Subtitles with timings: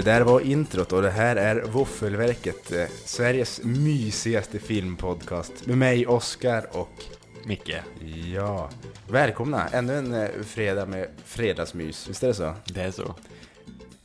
[0.00, 6.06] Det där var introt och det här är Våffelverket, eh, Sveriges mysigaste filmpodcast med mig,
[6.06, 7.04] Oskar och
[7.44, 7.74] Micke.
[8.34, 8.70] ja,
[9.08, 9.68] välkomna!
[9.68, 12.54] Ännu en eh, fredag med fredagsmys, visst är det så?
[12.64, 13.14] Det är så.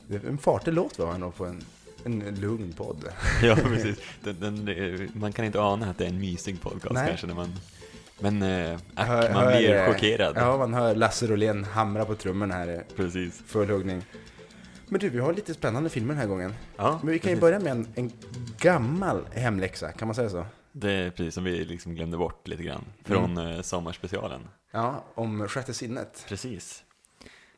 [0.06, 1.64] Det är en fartig låt var ändå på en,
[2.04, 3.04] en lugn podd.
[3.42, 3.98] Ja, precis.
[4.24, 7.08] Den, den, man kan inte ana att det är en mysig podcast Nej.
[7.08, 7.54] kanske när man...
[8.18, 10.36] Men äh, ack, Hör- man hör, blir eh, chockerad.
[10.36, 13.42] Ja, man hör Lasse Rolén hamra på trummorna här i Precis.
[13.46, 14.02] full huggning.
[14.88, 16.54] Men du, vi har lite spännande filmer den här gången.
[16.76, 17.40] Ja, Men vi kan ju precis.
[17.40, 18.12] börja med en, en
[18.60, 20.46] gammal hemläxa, kan man säga så?
[20.72, 22.84] Det är precis som vi liksom glömde bort lite grann.
[23.04, 23.62] Från mm.
[23.62, 24.48] sommarspecialen.
[24.70, 26.24] Ja, om sjätte sinnet.
[26.28, 26.84] Precis.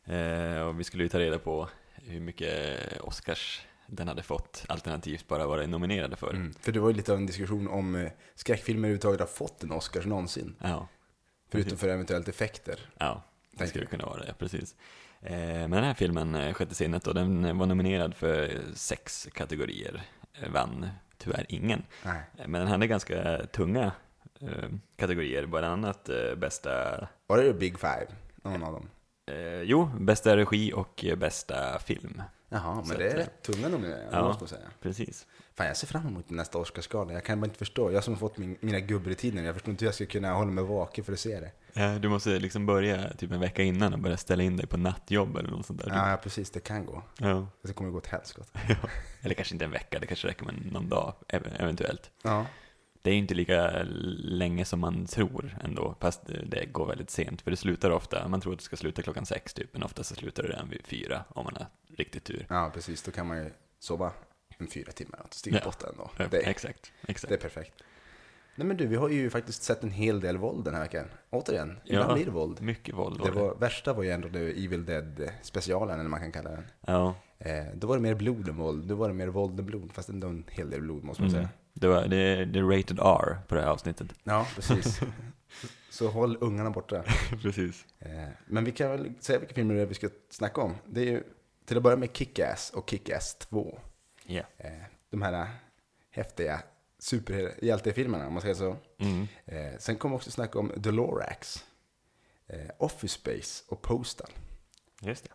[0.05, 5.29] Eh, och vi skulle ju ta reda på hur mycket Oscars den hade fått, alternativt
[5.29, 6.31] bara varit nominerade för.
[6.31, 6.55] Mm.
[6.61, 9.73] För det var ju lite av en diskussion om eh, skräckfilmer överhuvudtaget har fått en
[9.73, 10.57] Oscars någonsin.
[10.59, 10.89] Ja,
[11.51, 11.81] Förutom Precis.
[11.81, 12.91] för eventuellt effekter.
[12.99, 13.23] ja.
[13.51, 14.75] Det skulle kunna vara det, precis.
[15.23, 20.03] Eh, men den här filmen, eh, Sjätte sinnet, och den var nominerad för sex kategorier.
[20.35, 20.89] Eh, Vann
[21.19, 21.83] tyvärr ingen.
[22.05, 22.23] Nej.
[22.47, 23.93] Men den hade ganska tunga
[24.97, 26.71] kategorier, bland annat bästa,
[27.27, 28.07] Var det Big Five?
[28.43, 28.89] Någon av dem?
[29.65, 32.23] jo, bästa regi och bästa film.
[32.49, 34.23] Jaha, men Så det är rätt tunga nomineringar, ja.
[34.23, 34.69] måste man säga.
[34.81, 35.27] Precis.
[35.55, 37.13] Fan, jag ser fram emot nästa Oscarsgala.
[37.13, 37.93] Jag kan bara inte förstå.
[37.93, 40.51] Jag som har fått min, mina gubbrutiner, jag förstår inte hur jag ska kunna hålla
[40.51, 41.51] mig vaken för att se det.
[41.79, 44.77] Ja, du måste liksom börja typ en vecka innan och börja ställa in dig på
[44.77, 45.91] nattjobb eller något sånt där.
[45.95, 46.51] Ja, ja, precis.
[46.51, 47.03] Det kan gå.
[47.19, 47.47] Ja.
[47.63, 48.61] Det kommer gå åt helskotta.
[49.23, 52.11] Eller kanske inte en vecka, det kanske räcker med någon dag ev- eventuellt.
[52.23, 52.47] Ja.
[53.03, 53.83] Det är ju inte lika
[54.19, 57.43] länge som man tror ändå, fast det- går väldigt sent.
[57.43, 60.05] För det slutar ofta, man tror att det ska sluta klockan sex typ, men ofta
[60.05, 62.47] så slutar det redan vid fyra om man har riktigt tur.
[62.49, 63.03] ja, precis.
[63.03, 64.13] Då kan man ju sova
[64.59, 65.65] en fyra timmar och stiga Ja.
[65.65, 66.11] bort ändå.
[66.17, 67.29] Ja, Det, Exakt, exakt.
[67.29, 67.73] det är perfekt.
[68.59, 71.05] Nej men du, vi har ju faktiskt sett en hel del våld den här veckan.
[71.31, 72.15] Återigen, ibland Ja.
[72.15, 72.63] blir det våld.
[72.63, 73.33] Mycket våld var det.
[73.33, 76.65] var, värsta var ju ändå det Evil Dead-specialen, eller man kan kalla den.
[76.87, 78.89] Ja, Eh, då var det mer blod än våld.
[78.89, 81.31] Då var det mer våld än blod, fast ändå en hel del blod måste man
[81.31, 81.43] mm.
[81.43, 81.49] säga.
[81.73, 84.07] det, var, det, det är rated R på det här avsnittet.
[84.25, 85.01] Ja, precis.
[85.91, 87.03] Så håll ungarna borta.
[87.43, 87.87] Precis.
[87.99, 90.75] Eh, men vi kan väl säga vilka filmer det är vi ska snacka om.
[90.87, 91.23] Det är ju
[91.65, 93.79] till att börja med Kick-Ass och Kick-Ass 2.
[94.27, 94.43] Ja.
[94.59, 94.71] Eh,
[95.11, 95.47] de här
[96.11, 96.61] häftiga
[96.99, 98.77] superhjältefilmerna, om man säger så.
[98.99, 99.27] Mm.
[99.47, 101.65] Eh, sen kommer också snacka om The Lorax,
[102.47, 104.31] eh, Office Space och Postal.
[105.01, 105.31] Just det.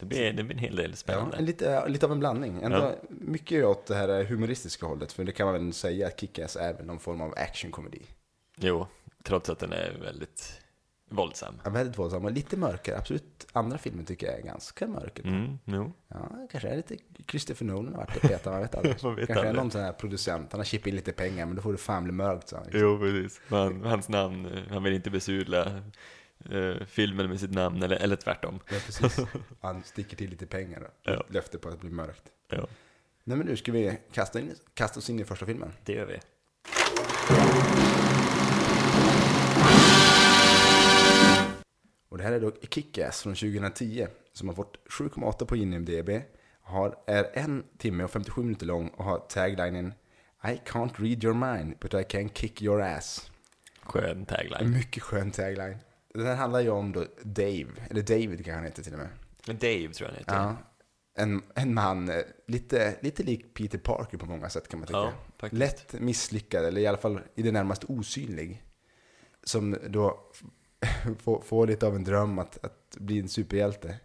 [0.00, 1.36] Det blir, det blir en hel del spännande.
[1.36, 2.62] Ja, lite, lite av en blandning.
[2.62, 2.94] Ändå Ja.
[3.08, 6.72] mycket åt det här humoristiska hållet, för det kan man väl säga att Kick-Ass är
[6.74, 8.02] väl någon form av actionkomedi.
[8.56, 8.86] Jo,
[9.22, 10.60] trots att den är väldigt
[11.08, 11.54] våldsam.
[11.64, 12.98] Ja, väldigt våldsam och lite mörkare.
[12.98, 15.22] Absolut, andra filmer tycker jag är ganska mörka.
[15.22, 15.92] Mm, jo.
[16.08, 16.96] Ja, kanske är lite
[17.30, 18.96] Christopher Nolan har varit och petat, man vet aldrig.
[19.02, 19.62] Man vet kanske är aldrig.
[19.62, 22.04] någon sån här producent, han har chippat in lite pengar, men då får det fan
[22.04, 22.66] bli mörkt, så han.
[22.72, 23.40] Jo, precis.
[23.48, 25.82] Men hans namn, eh, han vill inte besudla
[26.50, 28.60] eh, filmen med sitt namn, eller, eller tvärtom.
[28.70, 29.18] Ja, precis.
[29.60, 31.24] Han sticker till lite pengar och Ja.
[31.28, 32.22] löfte på att det blir mörkt.
[32.50, 32.66] Ja,
[33.24, 35.72] Nej men nu ska vi kasta, in, kasta oss in i första filmen.
[35.84, 36.18] det gör vi.
[42.08, 46.10] Och det här är då Kick-Ass från 2010 som har fått 7,8 på IMDB.
[46.60, 49.92] Har, är en timme och 57 minuter lång och har taglinen
[50.44, 53.30] I can't read your mind but I can kick your ass.
[53.82, 54.70] Skön En tagline.
[54.70, 55.76] mycket skön tagline.
[56.14, 59.08] Den här handlar ju om då Dave, eller David kanske han heter till och med.
[59.46, 60.34] Men Dave tror jag han heter.
[60.34, 60.56] Ja.
[61.14, 65.12] En, en man, eh, lite, lite lik Peter Parker på många sätt kan man tycka.
[65.40, 65.48] Ja.
[65.50, 68.62] Lätt misslyckad, eller i alla fall i det närmaste osynlig.
[69.44, 70.30] Som då
[71.22, 73.96] får, får lite av en dröm att, att bli en superhjälte.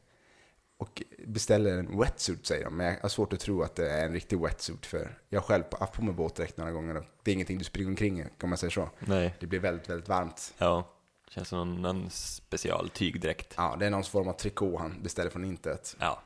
[0.77, 4.05] Och beställer en wetsuit säger de, men jag har svårt att tro att det är
[4.05, 4.85] en riktig wetsuit.
[4.85, 7.63] För jag har själv haft på mig våtdräkt några gånger och det är ingenting du
[7.63, 8.89] springer omkring i, kan man säga så.
[8.99, 10.53] Nej, Det blir väldigt, väldigt varmt.
[10.57, 10.89] ja.
[11.29, 13.53] Känns som någon, någon special tygdräkt.
[13.57, 15.95] Ja, det är någon form av trikå han beställer från intet.
[15.99, 16.21] Ja,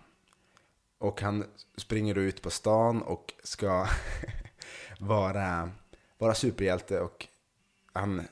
[0.97, 1.45] Och han
[1.77, 3.87] springer då ut på stan och ska
[4.99, 5.69] vara,
[6.17, 7.27] vara superhjälte och
[7.93, 8.27] han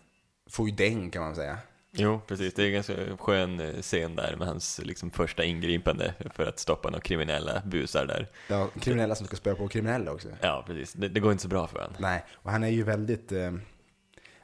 [0.49, 1.57] får ju däng kan man säga.
[1.97, 2.53] Jo precis.
[2.53, 6.59] Det är en ganska skön eh, scen där med hans liksom, första ingripande för att
[6.59, 8.27] stoppa några kriminella busar där.
[8.47, 10.27] Ja, kriminella som ska spöa på kriminella också.
[10.41, 10.93] Ja, precis.
[10.93, 11.95] Det, det går inte så bra för honom.
[11.99, 13.53] Nej, och han är ju väldigt, eh,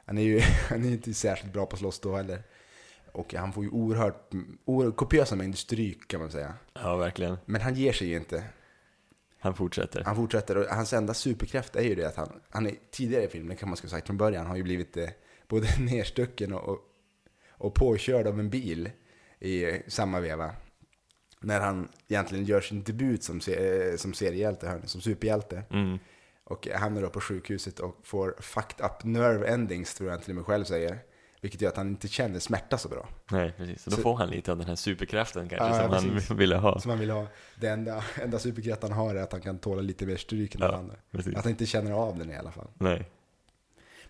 [0.04, 2.42] han är ju han är inte särskilt bra på att slåss då heller.
[3.12, 4.30] Och han får ju oerhört,
[4.64, 6.54] oerhört kopiösa mängder stryk kan man säga.
[6.74, 7.38] Ja, verkligen.
[7.44, 8.44] Men han ger sig ju inte.
[9.42, 10.04] Han fortsätter.
[10.04, 13.28] Han fortsätter och hans enda superkraft är ju det att han, han är tidigare i
[13.28, 15.08] filmen kan man ska ha sagt från början, har ju blivit eh,
[15.48, 16.78] både nerstucken och, och,
[17.64, 18.90] och påkörd av en bil
[19.40, 20.50] i samma veva.
[21.40, 25.62] När han egentligen gör sin debut som, eh, som seriehjälte, som superhjälte.
[25.70, 25.98] Mm.
[26.44, 30.36] Och hamnar då på sjukhuset och får fucked up nerve endings, tror jag till och
[30.36, 30.98] med själv säger.
[31.40, 33.08] Vilket gör att han inte känner smärta så bra.
[33.30, 33.86] Nej, precis.
[33.86, 36.28] Och då Så- får han lite av den här superkraften kanske Ja, som precis.
[36.28, 36.80] han ville ha.
[36.80, 37.26] Som han vill ha.
[37.60, 40.60] Det enda, enda superkraft han har är att han kan tåla lite mer stryk än
[40.60, 40.66] Ja.
[40.68, 40.94] alla andra.
[41.10, 41.36] Precis.
[41.36, 42.68] Att han inte känner av den i alla fall.
[42.78, 43.08] Nej.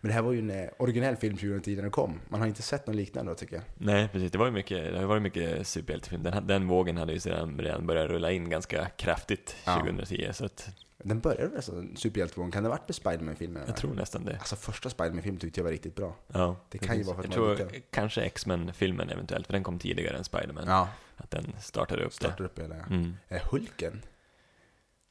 [0.04, 2.20] Men det här var ju en originell film 2010 när den kom.
[2.28, 3.64] Man har inte sett någon liknande då tycker jag.
[3.78, 4.30] Nej, precis.
[4.32, 6.22] Det var ju mycket, det har varit mycket superhjältefilm.
[6.22, 9.74] Den, den vågen hade ju sedan redan börjat rulla in ganska kraftigt Ja.
[9.78, 10.68] 2010, så att
[10.98, 12.52] Den började som superhjältevågen.
[12.52, 13.64] Kan det ha varit med Spiderman-filmerna?
[13.66, 14.36] jag tror nästan det.
[14.38, 16.16] Alltså första Spiderman-filmen tyckte jag var riktigt bra.
[16.32, 17.06] Ja, Det kan ju precis.
[17.06, 17.82] vara för att Jag man tror är liten.
[17.90, 20.64] kanske X-Men-filmen eventuellt, för den kom tidigare än Spiderman.
[20.66, 22.74] Ja, Att den startade upp startar upp hela.
[22.74, 22.84] det.
[22.90, 23.16] Mm.
[23.28, 24.02] Eh, Hulken.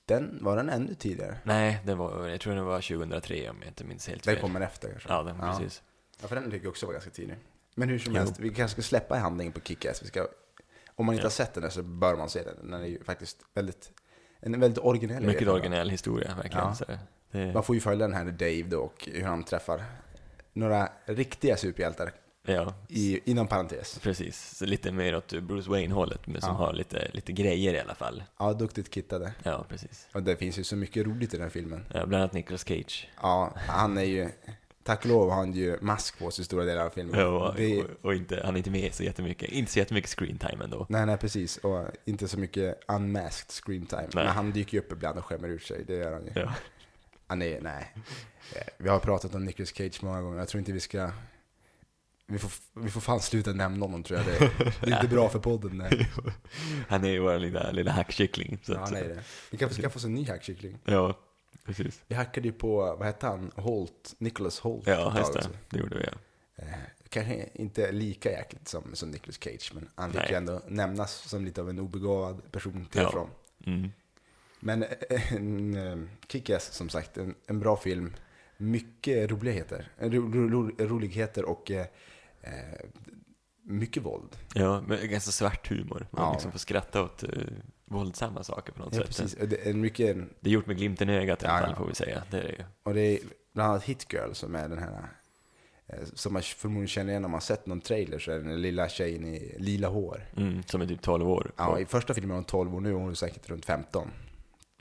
[0.06, 1.38] Den, var den ännu tidigare?
[1.44, 4.42] Nej, det var, jag tror det var 2003 om jag inte minns helt Den fel.
[4.42, 5.10] kommer efter kanske?
[5.10, 5.82] Ja, den, precis.
[6.22, 7.36] Ja, för den tycker jag också var ganska tidig.
[7.76, 8.20] Men hur som Jo.
[8.20, 10.04] helst, vi kanske ska släppa handlingen på Kick-Ass.
[10.04, 10.28] Vi ska,
[10.96, 11.26] om man inte Ja.
[11.26, 12.72] har sett den så bör man se den.
[12.72, 13.92] Den är ju faktiskt väldigt,
[14.40, 16.68] en väldigt originell Mycket originell historia, verkligen.
[16.68, 16.76] Ja.
[16.76, 16.86] Så
[17.32, 19.84] det, Man får ju följa den här Dave då och hur han träffar
[20.54, 22.12] några riktiga superhjältar,
[22.44, 24.00] ja, i, inom parentes.
[24.00, 24.58] precis.
[24.58, 26.56] Så lite mer åt Bruce Wayne-hållet, men som Ja.
[26.56, 28.24] har lite, lite grejer i alla fall.
[28.40, 29.32] Ja, duktigt kittade.
[29.44, 30.08] Ja, precis.
[30.14, 31.86] Och det finns ju så mycket roligt i den här filmen.
[31.94, 33.10] Ja, bland annat Nicolas Cage.
[33.22, 34.30] Ja, han är ju,
[34.84, 37.20] tack och lov har han ju mask på sig stora delar av filmen.
[37.20, 40.38] Ja, och, Det och, inte, han är inte med så jättemycket, inte så jättemycket screen
[40.38, 40.86] time ändå.
[40.90, 41.58] Nej, nej precis.
[41.58, 44.02] Och inte så mycket unmasked screen time.
[44.02, 44.26] Nej.
[44.26, 45.84] Men han dyker ju upp ibland och skämmer ut sig.
[45.88, 46.32] Det gör han ju.
[46.36, 46.54] Ja.
[47.28, 47.94] Han är, nej.
[48.56, 50.38] Eh, Vi har pratat om Nicolas Cage många gånger.
[50.40, 51.12] Jag tror inte vi ska...
[52.32, 52.52] Vi får,
[52.82, 54.28] vi får fan sluta nämna honom tror jag.
[54.28, 54.52] Det,
[54.82, 55.78] det är inte bra för podden.
[55.78, 56.10] Nej.
[56.90, 58.60] Han är ju vår lilla, lilla hackkyckling.
[58.64, 59.20] Så Ja, att, nej, det.
[59.52, 60.78] Vi kan få skaffa oss en ny hackkyckling.
[60.86, 61.18] ja,
[61.66, 62.02] precis.
[62.08, 63.52] Vi hackade ju på, vad hette han?
[63.56, 64.88] Holt, Nicholas Holt.
[64.88, 65.48] Ja, just det.
[65.70, 66.12] Det gjorde vi, ja.
[66.64, 66.68] Eh,
[67.10, 71.46] Kanske inte lika jäkligt som, som Nicolas Cage, men han fick ju ändå nämnas som
[71.46, 73.12] lite av en obegåvad person till och Ja.
[73.12, 73.30] från.
[73.66, 73.92] Mm.
[74.60, 75.98] Men eh, en, eh,
[76.28, 78.14] Kick-Ass som sagt, en, en bra film.
[78.58, 81.86] Mycket roligheter, ro, ro, ro, roligheter och eh,
[82.42, 82.52] eh,
[83.64, 84.36] mycket våld.
[84.56, 86.08] Ja, men ganska svart humor.
[86.12, 86.34] Man Ja.
[86.34, 87.30] liksom får skratta åt uh,
[87.86, 89.08] våldsamma saker på något Ja, sätt.
[89.08, 89.38] precis.
[89.50, 91.88] Det är mycket, Det är gjort med glimten i ögat i alla Ja, fall, får
[91.88, 92.24] vi säga.
[92.32, 92.64] Det är det ju.
[92.84, 93.20] och det är
[93.54, 95.10] bland annat Hit Girl som är den här,
[95.88, 98.44] eh, som man förmodligen känner igen om man har sett någon trailer så är det
[98.44, 100.26] den lilla tjejen i lila hår.
[100.38, 101.52] Mm, som är typ 12 år.
[101.58, 104.08] Ja, i första filmen är hon 12 och nu är hon säkert runt 15.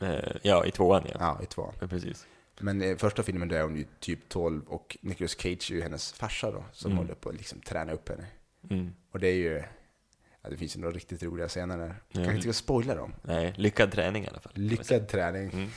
[0.00, 1.16] Eh, ja, i tvåan ja.
[1.20, 1.72] Ja, i två.
[1.80, 1.86] ja.
[1.86, 2.26] Precis.
[2.60, 5.82] Men i första filmen då är hon ju typ 12 och Nicolas Cage är ju
[5.82, 6.98] hennes farsa då, som Mm.
[7.04, 8.26] håller på att liksom träna upp henne.
[8.70, 8.92] Mm.
[9.12, 9.62] Och det är ju,
[10.42, 11.86] ja, det finns ju några riktigt roliga scener där.
[11.88, 11.94] Ja.
[12.12, 13.12] Kanske inte ska spoila dem.
[13.22, 14.52] Nej, lyckad träning i alla fall.
[14.54, 15.70] Lyckad träning.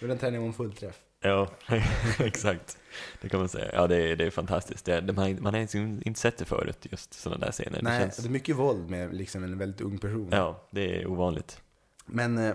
[0.00, 0.18] Mm.
[0.18, 0.98] Träningen var en fullträff.
[1.22, 1.48] Ja,
[2.18, 2.78] exakt.
[3.20, 3.70] Det kan man säga.
[3.72, 4.84] Ja, det är, det är fantastiskt.
[4.84, 7.82] Det, det, man, man har inte sett det förut, just sådana där scener.
[7.82, 10.28] Nej, det känns, det är mycket våld med liksom en väldigt ung person.
[10.32, 11.60] ja, det är ovanligt.
[12.06, 12.54] Men eh,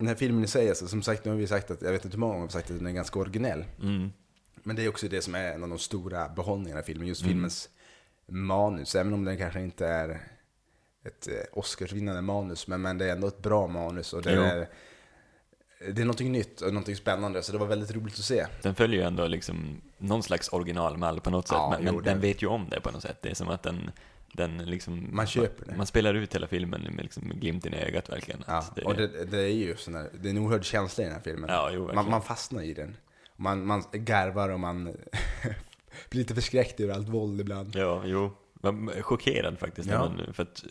[0.00, 2.04] den här filmen i sig, alltså, som sagt, nu har vi sagt att, jag vet
[2.04, 3.64] inte hur många gånger vi har sagt att den är ganska originell.
[3.82, 4.10] Mm.
[4.62, 7.22] Men det är också det som är en av de stora behållningarna i filmen, just
[7.22, 7.32] Mm.
[7.32, 7.68] filmens
[8.26, 8.94] manus.
[8.94, 10.20] Även om den kanske inte är
[11.04, 14.12] ett eh, Oscarsvinnande manus, men, men det är ändå ett bra manus.
[14.12, 14.42] Och det Jo.
[14.42, 14.68] är,
[15.92, 18.46] det är någonting nytt och någonting spännande, så det var väldigt roligt att se.
[18.62, 22.04] Den följer ju ändå liksom någon slags originalmall på något sätt, Ja, men, jo, men
[22.04, 23.18] den vet ju om det på något sätt.
[23.22, 23.90] Det är som att den,
[24.32, 25.08] den liksom...
[25.12, 25.76] Man köper det.
[25.76, 28.44] Man spelar ut hela filmen med liksom glimten i ögat verkligen.
[28.46, 31.04] Ja, Att det, och det, det är ju sån här, det är en oerhörd känsla
[31.04, 31.50] i den här filmen.
[31.50, 32.96] Ja, jo, man, man fastnar i den.
[33.36, 34.84] Man, man garvar och man
[36.10, 37.76] blir lite förskräckt över allt våld ibland.
[37.76, 38.36] Ja, jo.
[38.62, 39.90] Man är chockerad faktiskt.
[39.90, 39.98] Ja.
[39.98, 40.64] man, för att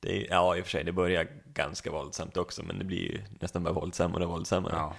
[0.00, 2.98] det är, ja, i och för sig, det börjar ganska våldsamt också, men det blir
[3.12, 4.74] ju nästan bara våldsammare och våldsammare.
[4.76, 4.94] Ja.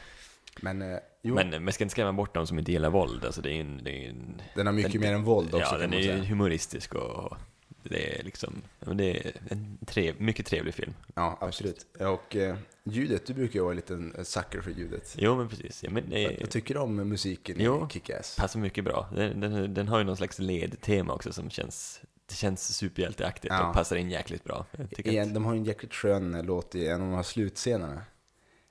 [0.61, 3.25] Men, eh, Men man ska inte skrämma bort de som inte gillar våld.
[3.25, 5.67] Alltså det är en, det är en, den har mycket den- mer än våld också
[5.71, 7.37] ja, den är ju humoristisk och
[7.83, 10.93] det är liksom, det är en trev, mycket trevlig film.
[11.15, 11.85] Ja, absolut.
[11.99, 15.15] Och eh, ljudet, du brukar ju vara en liten eh, sucker för ljudet.
[15.17, 15.83] Jo, men precis.
[15.83, 17.87] Ja, men det Jag tycker om musiken Jo.
[17.89, 18.37] i Kick-Ass.
[18.37, 19.09] passar mycket bra.
[19.15, 23.67] Den, den, den har ju någon slags ledtema också som känns, det känns superhjälteaktigt Ja.
[23.67, 24.65] och passar in jäkligt bra.
[24.77, 27.07] Jag tycker I att, de har ju en jäkligt skön eh, låt i en av
[27.07, 28.01] de här slutscenerna.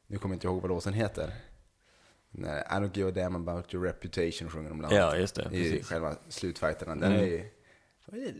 [0.07, 1.35] Nu kommer jag inte ihåg vad låten heter.
[2.31, 5.13] Nej, I don't give a damn about your reputation sjunger de bland annat.
[5.15, 5.43] ja, just det.
[5.43, 5.87] I Precis.
[5.89, 6.95] själva slutfighterna.
[6.95, 7.23] Den Mm.
[7.25, 7.45] är ju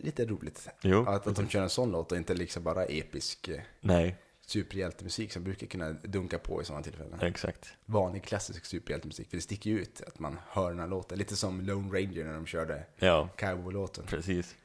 [0.03, 0.69] lite roligt.
[0.81, 4.15] Jo, Att, att de kör en sån låt och inte liksom bara episk eh, nej,
[4.45, 7.19] superhjältemusik som brukar kunna dunka på i sådana tillfällen.
[7.21, 7.73] exakt.
[7.85, 11.17] Vanlig klassisk superhjältemusik, för det sticker ju ut att man hör den här låten.
[11.17, 14.05] Lite som Lone Ranger när de körde Ja, cowboy-låten.
[14.07, 14.55] precis.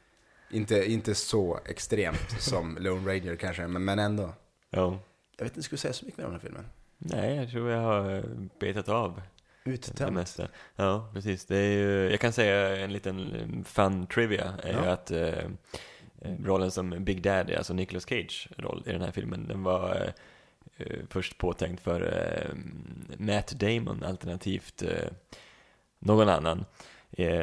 [0.50, 4.32] Inte, inte så extremt som Lone Ranger kanske, men, men ändå.
[4.70, 4.98] Ja.
[5.36, 6.64] Jag vet inte, ska jag säga så mycket mer om den här filmen?
[6.98, 8.24] Nej, jag tror jag har eh,
[8.60, 9.22] betat av
[9.68, 10.12] det Uttömt.
[10.12, 10.48] mesta.
[10.76, 11.44] Ja, precis.
[11.46, 14.90] Det är ju, jag kan säga en liten eh, fun trivia är Ja.
[14.92, 19.48] att eh, eh, rollen som Big Daddy, alltså Nicolas Cage roll i den här filmen,
[19.48, 22.54] den var eh, eh, först påtänkt för eh,
[23.18, 25.08] Matt Damon alternativt eh,
[25.98, 26.64] någon annan.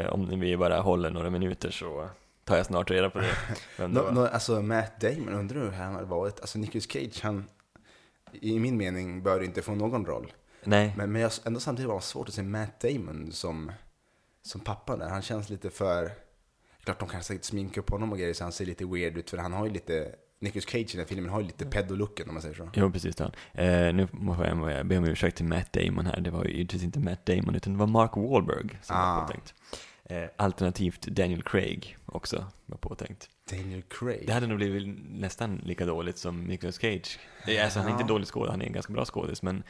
[0.10, 2.10] Om vi bara håller några minuter så
[2.44, 3.28] tar jag snart reda på det.
[3.78, 4.12] Det var.
[4.12, 6.40] nå, alltså Matt Damon, undrar hur han hade varit.
[6.40, 7.46] Alltså Nicolas Cage, han
[8.34, 10.34] i min mening bör inte få någon roll.
[10.66, 13.72] Nej, Men, men jag, ändå samtidigt var det svårt att se Matt Damon som,
[14.42, 15.10] som pappa där.
[15.10, 16.12] Han känns lite för...
[16.84, 19.30] Klart de kan säkert sminka upp honom och grejer så han ser lite weird ut.
[19.30, 20.16] För han har ju lite...
[20.40, 22.70] Nicolas Cage i den här filmen har ju lite pedolooken om man säger så.
[22.74, 23.22] jo precis.
[23.22, 26.20] Eh, nu får jag be om ursäkt till Matt Damon här.
[26.22, 29.16] Det var ju givetvis inte Matt Damon, utan det var Mark Wahlberg som Ah.
[29.16, 29.54] var påtänkt.
[30.06, 33.30] Eh, alternativt Daniel Craig också var påtänkt.
[33.52, 34.24] Daniel Craig.
[34.28, 37.20] Det hade nog blivit nästan lika dåligt som Nicolas Cage.
[37.48, 37.98] Är- Alltså, han är Ja.
[38.00, 39.64] inte dålig skådis, han är en ganska bra skådis, men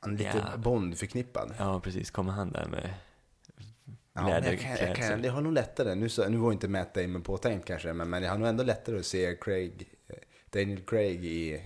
[0.00, 0.56] Han är lite Ja.
[0.56, 1.54] Bond-förknippad.
[1.58, 2.94] ja, precis, kommer han där med
[4.16, 4.96] Ja, men jag kan, jag läderklädsel?
[5.10, 5.94] kan, det har nog lättare.
[5.94, 8.64] Nu, så, nu var inte Matt Damon påtänkt kanske, men, men jag har nog ändå
[8.64, 10.14] lättare att se Craig, eh,
[10.50, 11.62] Daniel Craig i,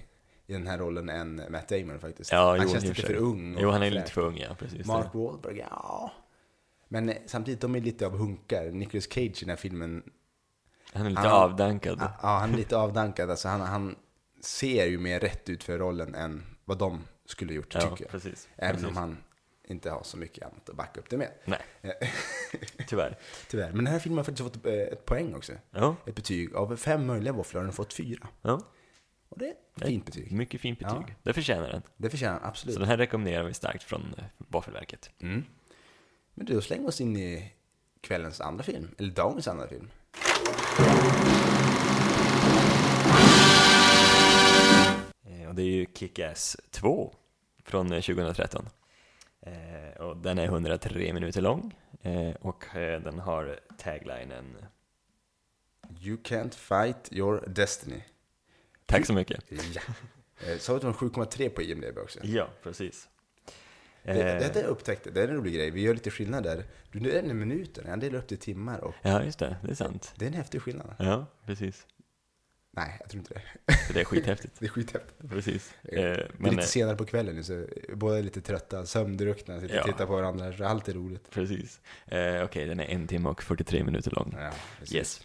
[0.46, 2.32] i den här rollen än Matt Damon faktiskt.
[2.32, 3.56] Ja, han jo, känns lite för ung.
[3.60, 4.86] Jo, han är lite för ung, ja, precis.
[4.86, 6.12] Mark Wahlberg, ja.
[6.88, 8.70] Men eh, samtidigt, de är lite av hunkar.
[8.70, 10.02] Nicolas Cage i den här filmen,
[10.92, 11.98] Han är lite Han- avdankad.
[12.22, 13.30] ja, han är lite avdankad.
[13.30, 13.96] Alltså, han, han
[14.40, 18.10] ser ju mer rätt ut för rollen än vad de skulle gjort, ja, tycker jag.
[18.10, 18.48] precis.
[18.56, 18.88] Även precis.
[18.90, 19.16] om han
[19.64, 21.30] inte har så mycket annat att backa upp det med.
[21.44, 21.60] Nej,
[22.88, 23.18] tyvärr.
[23.48, 23.72] Tyvärr.
[23.72, 25.52] Men den här filmen har faktiskt fått eh, ett poäng också.
[25.70, 26.54] Ja, Ett betyg.
[26.54, 28.28] Av fem möjliga våfflor har den fått fyra.
[28.42, 28.60] ja.
[29.30, 30.32] Och det är ett fint betyg.
[30.32, 30.98] mycket fint betyg.
[31.08, 31.14] Ja.
[31.22, 31.82] Det förtjänar den.
[31.96, 32.74] Det förtjänar den absolut.
[32.74, 35.10] Så den här rekommenderar vi starkt från eh, Våffelverket.
[35.20, 35.44] Mm.
[36.34, 37.52] Men då slänger vi oss in i
[38.00, 38.94] kvällens andra film.
[38.98, 39.90] Eller dagens andra film.
[45.48, 47.14] Och det är ju Kick-Ass 2
[47.64, 48.68] från eh, 2013.
[49.40, 54.56] Eh, Och den är 103 minuter lång eh, och eh, den har taglinen
[56.00, 58.02] You can't fight your destiny.
[58.86, 59.44] Tack så mycket.
[59.74, 59.80] Ja.
[60.46, 62.18] Eh, Sa du att det var 7,3 på IMDB också?
[62.22, 63.08] Ja, precis.
[64.02, 65.70] Det, Eh, det, det jag upptäckte, det är en rolig grej.
[65.70, 66.64] Vi gör lite skillnad där.
[66.92, 69.56] Du, är minuter, jag delar upp det i timmar och Ja, just det.
[69.62, 70.12] Det är sant.
[70.16, 70.94] det är en häftig skillnad.
[70.98, 71.86] Ja, precis.
[72.78, 73.34] Nej, jag tror inte
[73.66, 73.74] det.
[73.86, 74.54] Så det är skithäftigt.
[74.58, 75.30] Det är skithäftigt.
[75.30, 75.74] Precis.
[75.82, 78.86] Det Eh, är Men, lite eh, senare på kvällen nu, så båda är lite trötta,
[78.86, 79.92] sömndruckna, sitter och Ja.
[79.92, 80.52] tittar på varandra.
[80.52, 81.30] Så allt är roligt.
[81.30, 81.80] precis.
[82.06, 84.34] Eh, Okej, den är en timme och 43 minuter lång.
[84.38, 84.94] Ja, precis.
[84.96, 85.20] Yes.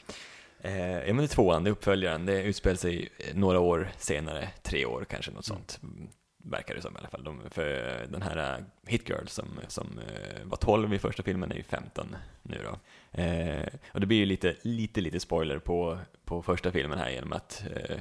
[0.62, 2.26] Eh, ja, men det är tvåan, det är uppföljaren.
[2.26, 5.80] Det utspelar sig eh, några år senare, tre år kanske, något sånt.
[5.84, 6.08] Mm,
[6.46, 7.24] Verkar det som i alla fall.
[7.24, 7.66] De, för
[8.12, 11.64] den här uh, Hit Girl som, som eh, var 12 i första filmen är ju
[11.64, 12.80] 15 nu då.
[13.22, 17.34] Eh, och det blir ju lite, lite, lite spoiler på, på första filmen här genom
[17.34, 17.98] att eh,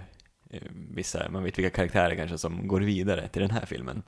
[0.50, 4.02] eh, vissa, man vet vilka karaktärer kanske som går vidare till den här filmen.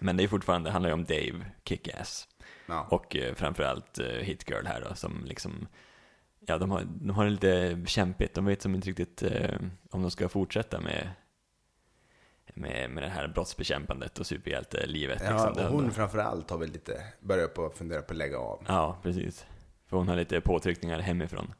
[0.00, 2.28] Men det är fortfarande, det handlar ju om Dave Kick-Ass.
[2.66, 2.86] Ja.
[2.90, 5.68] Och eh, framförallt eh, Hit Girl här då, som liksom
[6.46, 8.34] Ja, de har, de har det lite kämpigt.
[8.34, 9.56] De vet som inte riktigt eh,
[9.90, 11.10] om de ska fortsätta med,
[12.54, 15.22] med, med det här brottsbekämpandet och superhjältelivet.
[15.24, 15.66] Ja, liksom.
[15.66, 18.64] och hon framförallt har väl lite börjat på att fundera på att lägga av.
[18.68, 19.46] Ja, precis.
[19.86, 21.54] För hon har lite påtryckningar hemifrån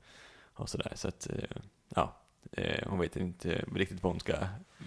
[0.55, 0.93] och sådär.
[0.95, 1.57] Så att, eh,
[1.95, 2.17] ja,
[2.53, 4.35] eh, hon vet inte riktigt vad hon ska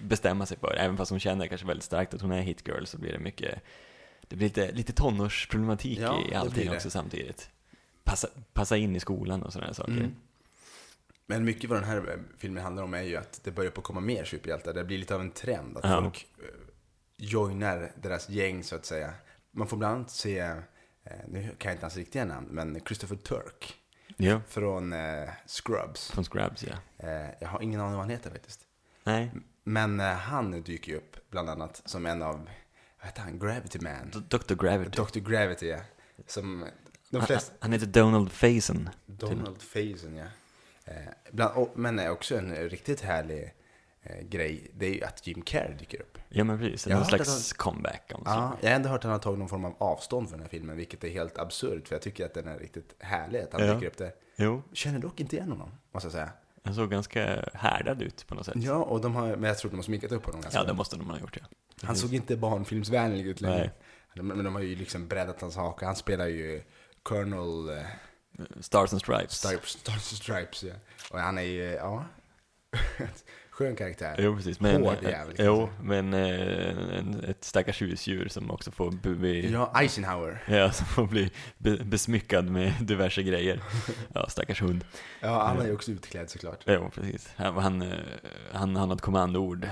[0.03, 0.75] bestämma sig för.
[0.79, 3.19] Även fast hon känner kanske väldigt starkt att hon är hit girl så blir det
[3.19, 3.61] mycket,
[4.27, 7.49] det blir lite, lite tonårsproblematik Ja, i allting också samtidigt.
[8.03, 9.91] Passa, passa in i skolan och sådana saker.
[9.91, 10.15] Mm.
[11.27, 13.81] Men mycket vad den här eh, filmen handlar om är ju att det börjar på
[13.81, 14.73] komma mer superhjältar.
[14.73, 16.01] Det blir lite av en trend att Ja.
[16.01, 16.45] folk eh,
[17.17, 19.13] joinar deras gäng så att säga.
[19.51, 20.53] Man får bland annat se, eh,
[21.27, 23.75] nu kan jag inte hans riktiga namn, men Christopher Turk
[24.17, 26.11] Ja, från eh, Scrubs.
[26.11, 26.75] från Scrubs ja.
[27.07, 28.59] Eh, jag har ingen aning vad han heter faktiskt.
[29.03, 29.31] Nej,
[29.63, 32.35] Men eh, han dyker ju upp bland annat som en av,
[32.99, 34.09] vad heter han, Gravity Man.
[34.13, 34.55] D- Dr.
[34.55, 35.01] Gravity.
[35.01, 35.19] Dr.
[35.19, 35.79] Gravity, ja.
[36.27, 36.65] Som
[37.09, 37.53] de Han, flesta...
[37.59, 38.89] han heter Donald Faison.
[39.05, 40.25] Donald Faison, ja.
[40.85, 40.93] Eh,
[41.31, 43.53] bland, men också en riktigt härlig
[44.03, 46.17] eh, grej, det är ju att Jim Carrey dyker upp.
[46.29, 48.21] Ja men precis, Jag har någon slags comeback om.
[48.25, 50.45] Ja, jag har ändå hört att han har tagit någon form av avstånd från den
[50.45, 53.53] här filmen, vilket är helt absurt, för jag tycker att den är riktigt härlig att
[53.53, 53.73] han Ja.
[53.73, 54.11] dyker upp där.
[54.35, 56.29] Jo, Känner dock inte igen honom, måste jag säga.
[56.63, 58.55] han såg ganska härdad ut på något sätt.
[58.57, 60.73] Ja, och de har, men jag tror de har sminkat upp honom ganska Ja, det
[60.73, 61.47] måste de ha gjort ja.
[61.87, 63.71] Han såg inte barnfilmsvänlig ut längre.
[64.13, 64.23] Nej.
[64.23, 65.85] Men de har ju liksom breddat hans haka.
[65.85, 66.61] Han spelar ju
[67.03, 67.83] Colonel eh,
[68.59, 69.35] Stars and Stripes.
[69.35, 70.73] Stripes, Stars and Stripes, ja.
[71.11, 72.05] Och han är ju, ja,
[73.49, 74.15] skön karaktär.
[74.19, 74.59] Jo, precis.
[74.59, 78.91] Men, Hård eh, jävel, kan Jo, men eh, en, ett stackars husdjur som också får
[78.91, 79.71] bli, ja.
[79.73, 80.71] Ja, Eisenhower.
[80.71, 83.63] som får bli be, besmyckad med diverse grejer.
[84.13, 84.85] Ja, stackars hund.
[85.19, 86.63] Ja, han är ju också utklädd såklart.
[86.65, 87.29] Jo, precis.
[87.35, 87.89] Han, han, eh,
[88.51, 89.69] han, han har ett kommandoord.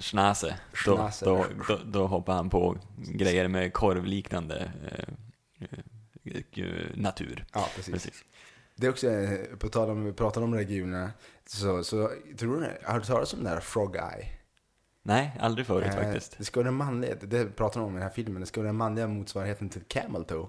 [0.00, 0.58] Schnase.
[0.84, 4.98] Då, då, då, då hoppar han på grejer med korvliknande eh,
[5.60, 5.78] eh, eh,
[6.94, 7.44] natur.
[7.52, 7.92] Ja, precis.
[7.94, 8.24] Precis.
[8.76, 11.10] Det är också, eh, på tal om, vi pratar om regionerna,
[11.46, 14.26] så, så tror du, har du talat om den där Frog Eye?
[15.02, 16.38] Nej, aldrig förut Eh, faktiskt.
[16.38, 18.60] Det ska vara den manliga, det pratar de om i den här filmen, det ska
[18.60, 20.46] vara den manliga motsvarigheten till Camel Toe.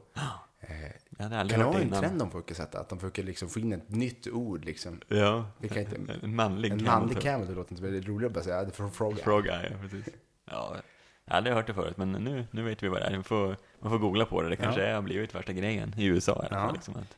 [0.59, 0.75] Eh,
[1.17, 2.79] Jag hade aldrig Kan det vara en trend de försöker sätta?
[2.79, 5.01] Att de försöker liksom få in ett nytt ord liksom.
[5.07, 7.23] Ja, Vi kan inte- en manlig En camel manlig toe.
[7.23, 8.61] camel, det låter inte väldigt roligt att bara säga.
[8.63, 9.19] Det är från Frog.
[9.19, 10.05] Fråga, ja precis.
[10.51, 10.75] Ja,
[11.25, 13.21] jag hade hört det förut, men nu, nu vet vi vad det är.
[13.21, 14.49] Får, man får googla på det.
[14.49, 14.95] Det kanske Ja.
[14.95, 16.65] har blivit värsta grejen i USA i alla Ja.
[16.65, 16.73] fall.
[16.75, 17.17] Liksom att,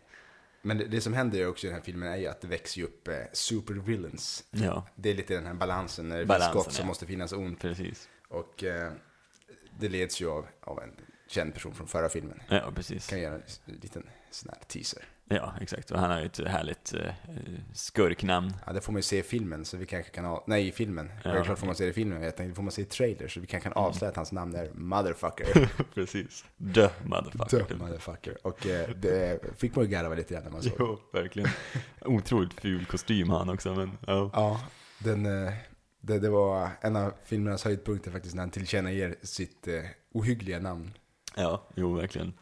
[0.62, 2.48] Men det, det som händer ju också i den här filmen är ju att det
[2.48, 4.44] växer ju upp eh, supervillains.
[4.52, 6.86] ja, Det är lite den här balansen, när det Balansen, finns gott så ja.
[6.86, 7.62] måste finnas ont.
[7.62, 8.10] precis.
[8.30, 8.92] Och eh,
[9.80, 10.92] det leds ju av, av en
[11.28, 12.42] känd person från förra filmen.
[12.50, 13.08] Ja, precis.
[13.08, 13.42] Kan göra en
[13.82, 15.04] liten sån här teaser.
[15.32, 15.92] Ja, exakt.
[15.92, 17.14] Och han har ju ett härligt eh,
[17.74, 18.54] skurknamn.
[18.66, 20.44] Ja, det får man ju se i filmen, så vi kanske kan av...
[20.48, 21.12] Nej, i filmen.
[21.24, 21.32] Ja.
[21.32, 22.22] Självklart får man se det i filmen.
[22.22, 23.88] Jag tänkte, det får man se i trailer, så vi kanske kan Mm.
[23.90, 25.70] avslöja att hans namn är Motherfucker.
[25.94, 26.46] precis.
[26.76, 27.64] The motherfucker.
[27.64, 28.38] The Motherfucker.
[28.48, 30.74] Och eh, det fick man ju garva lite grann när man såg.
[30.80, 31.50] Jo, verkligen.
[32.02, 34.30] Otroligt ful kostym han också, men ja.
[34.34, 34.62] Ja,
[35.00, 35.54] den, eh,
[36.02, 39.74] det, det var en av filmernas höjdpunkter faktiskt, när han tillkännager sitt eh,
[40.12, 40.94] ohyggliga namn.
[41.36, 42.34] Ja, jo, verkligen.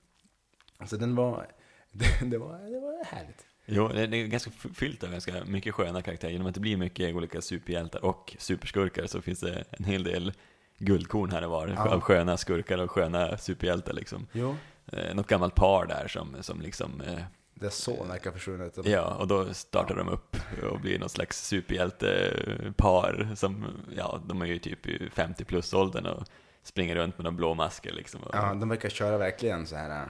[0.86, 1.48] Så den var,
[1.98, 3.46] det, det var, det var härligt.
[3.66, 6.32] Jo, det är ganska fyllt av ganska mycket sköna karaktärer.
[6.32, 10.34] Genom att det blir mycket olika superhjältar och superskurkar så finns det en hel del
[10.78, 11.68] guldkorn här och var.
[11.68, 11.90] Ja.
[11.90, 14.28] Av sköna skurkar och sköna superhjältar liksom.
[14.32, 14.56] Jo.
[14.92, 17.20] Eh, något gammalt par där som, som liksom, eh,
[17.54, 18.78] Dess son verkar försvunnit.
[18.84, 20.38] ja, och då startar de upp
[20.72, 26.06] och blir något slags superhjältepar som, ja, de är ju typ i 50 plus åldern
[26.06, 26.24] och
[26.64, 28.22] springer runt med de blå masker liksom.
[28.34, 30.06] Ja, de verkar köra verkligen så här.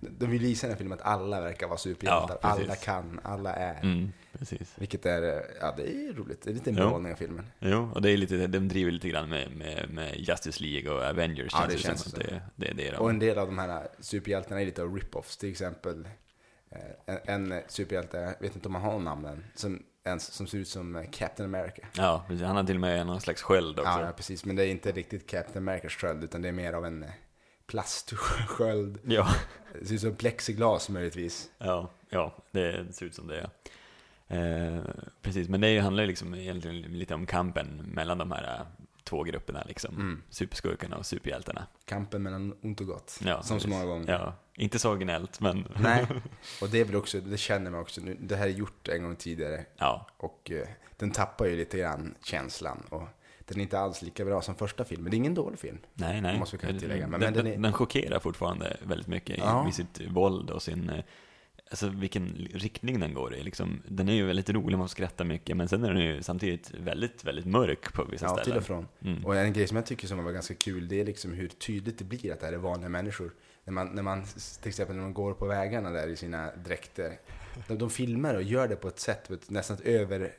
[0.00, 2.38] De vill visa i den här filmen att alla verkar vara superhjältar.
[2.42, 3.82] Ja, alla kan, alla är.
[3.82, 4.74] Mm, precis.
[4.78, 6.42] Vilket är, ja det är roligt.
[6.42, 7.46] Det är lite en behållning av filmen.
[7.58, 11.02] Jo, och det är lite, de driver lite grann med, med, med Justice League och
[11.02, 11.52] Avengers.
[11.52, 12.18] Ja, det ju känns som så.
[12.18, 12.96] det, det är det de...
[12.96, 15.36] Och en del av de här superhjältarna är lite av rip-offs.
[15.40, 16.08] Till exempel
[16.70, 20.58] eh, en, en superhjälte, jag vet inte om han har namnen, som, en, som ser
[20.58, 21.82] ut som eh, Captain America.
[21.96, 22.46] Ja, precis.
[22.46, 23.90] Han har till och med någon slags sköld också.
[23.90, 24.44] Ja, ja, precis.
[24.44, 27.10] Men det är inte riktigt Captain Americas sköld, utan det är mer av en eh,
[27.70, 28.98] plastsköld.
[29.04, 29.28] Ja,
[29.80, 31.50] Det ser ut som plexiglas möjligtvis.
[31.58, 33.40] ja, ja, det ser ut som det.
[33.40, 33.50] Ja.
[34.36, 34.80] Eh,
[35.22, 38.66] precis, men det handlar liksom egentligen lite om kampen mellan de här eh,
[39.04, 39.94] två grupperna, liksom.
[39.94, 40.22] Mm.
[40.30, 41.66] Superskurkarna och superhjältarna.
[41.84, 43.18] Kampen mellan ont och gott.
[43.24, 43.70] Ja, som så precis.
[43.70, 44.12] många gånger.
[44.12, 46.06] Ja, inte så originellt, men Nej,
[46.62, 48.16] och det är väl också, det känner man också nu.
[48.20, 49.64] Det här är gjort en gång tidigare.
[49.76, 52.82] ja, Och eh, den tappar ju lite grann känslan.
[52.88, 53.08] Och
[53.50, 55.10] den är inte alls lika bra som första filmen.
[55.10, 55.78] Det är ingen dålig film.
[55.94, 56.38] nej, nej.
[56.38, 59.64] Måste vi kanske tillägga, men- den, men den är- den chockerar fortfarande väldigt mycket Ja.
[59.64, 60.90] med sitt våld och sin...
[60.90, 61.04] eh,
[61.72, 63.42] Alltså vilken riktning den går i.
[63.42, 66.70] Liksom, den är ju väldigt rolig, man skrattar mycket, men sen är den ju samtidigt
[66.74, 68.58] väldigt, väldigt mörk på vissa Ja, till ställen.
[68.58, 68.88] och från.
[69.04, 69.26] Mm.
[69.26, 71.98] Och en grej som jag tycker som var ganska kul, det är liksom hur tydligt
[71.98, 73.32] det blir att det här är vanliga människor.
[73.64, 74.24] När man, när man
[74.60, 77.18] till exempel när man går på vägarna där i sina dräkter.
[77.68, 80.32] De, de filmar och gör det på ett sätt, nästan ett över,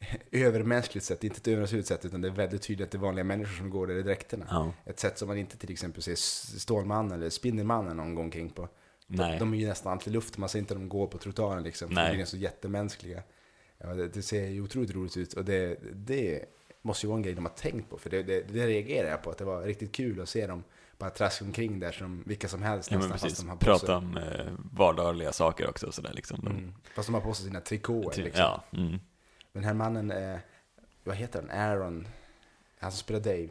[0.32, 1.24] övermänskligt sätt.
[1.24, 3.70] Inte ett övernaturligt sätt, utan det är väldigt tydligt att det är vanliga människor som
[3.70, 4.46] går där i dräkterna.
[4.50, 6.14] Ja, Ett sätt som man inte till exempel ser
[6.58, 8.68] Stålmannen eller Spindelmannen någon gång kring på.
[9.06, 9.38] nej.
[9.38, 11.88] De är ju nästan alltid i luften, man ser inte dem gå på trottoaren liksom.
[11.90, 12.16] Nej.
[12.16, 13.22] De är så jättemänskliga.
[13.78, 16.44] Ja, det, det ser ju otroligt roligt ut och det, det
[16.82, 17.98] måste ju vara en grej de har tänkt på.
[17.98, 20.64] För det, det, det reagerar jag på, att det var riktigt kul att se dem
[20.98, 23.70] bara traska omkring där som vilka som helst Ja, nästan, fast de har på sig,
[23.70, 26.40] Prata om eh, vardagliga saker också sådär liksom.
[26.42, 28.16] De, mm, fast de har på sig sina trikåer.
[28.16, 28.42] Liksom.
[28.42, 28.98] Ja, mm.
[29.52, 30.38] Men den här mannen, eh,
[31.04, 31.50] vad heter han?
[31.50, 32.08] Aaron,
[32.78, 33.48] han som spelar Dave.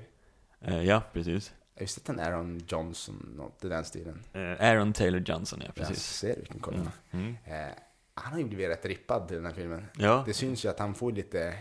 [0.62, 1.54] Eh, ja, precis.
[1.74, 4.24] Jag visste att han Aaron Johnson, något i den stilen.
[4.34, 6.04] Eh, Aaron Taylor Johnson, ja Jag precis.
[6.04, 6.78] ser vilken kolla.
[6.78, 6.92] Mm.
[7.12, 7.36] Mm.
[7.70, 7.76] Eh,
[8.14, 9.86] han har ju blivit rätt rippad till den här filmen.
[9.98, 11.60] Ja, Det syns ju att han får lite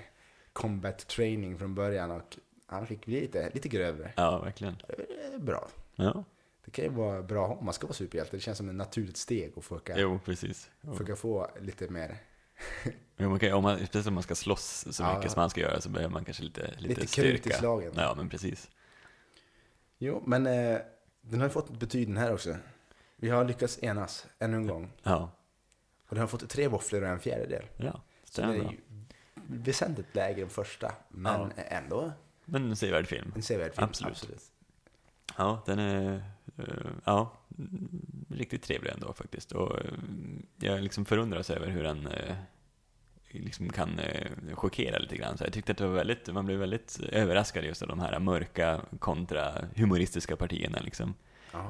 [0.53, 4.13] combat training från början och han fick bli lite, lite grövre.
[4.17, 4.77] ja, verkligen.
[5.35, 5.69] Är bra.
[5.95, 6.25] Ja,
[6.65, 8.37] Det kan ju vara bra om man ska vara superhjälte.
[8.37, 10.71] Det känns som ett naturligt steg att försöka, jo, precis.
[10.81, 10.93] Jo.
[10.93, 12.17] försöka få lite mer,
[13.19, 15.17] Jo, man kan, om man, speciellt om man ska slåss så Ja.
[15.17, 17.51] mycket som man ska göra så behöver man kanske lite, lite, lite styrka.
[17.51, 17.93] i slagen.
[17.97, 18.71] Ja, men precis.
[19.99, 20.79] Jo, men eh,
[21.21, 22.57] den har ju fått betyg den här också.
[23.17, 24.93] Vi har lyckats enas ännu en gång.
[25.03, 25.31] Ja,
[26.09, 27.65] Och den har fått tre våfflor och en fjärdedel.
[27.77, 28.03] ja.
[28.25, 28.79] Så den är ju
[29.47, 30.93] väsentligt lägre än första.
[31.09, 32.13] Men ändå
[32.45, 33.33] Men en sevärd film.
[33.37, 33.89] en sevärd film.
[33.89, 34.43] Absolut.
[35.39, 36.25] Ja, den är
[36.59, 39.53] Eh, ja, mm, riktigt trevlig ändå faktiskt.
[39.53, 39.93] Och eh,
[40.57, 42.37] jag liksom förundras över hur den eh,
[43.29, 44.01] liksom kan
[44.55, 45.39] chockera lite grann.
[45.39, 48.19] Så jag tyckte att det var väldigt, man blev väldigt överraskad just av de här
[48.19, 51.15] mörka kontra humoristiska partierna liksom.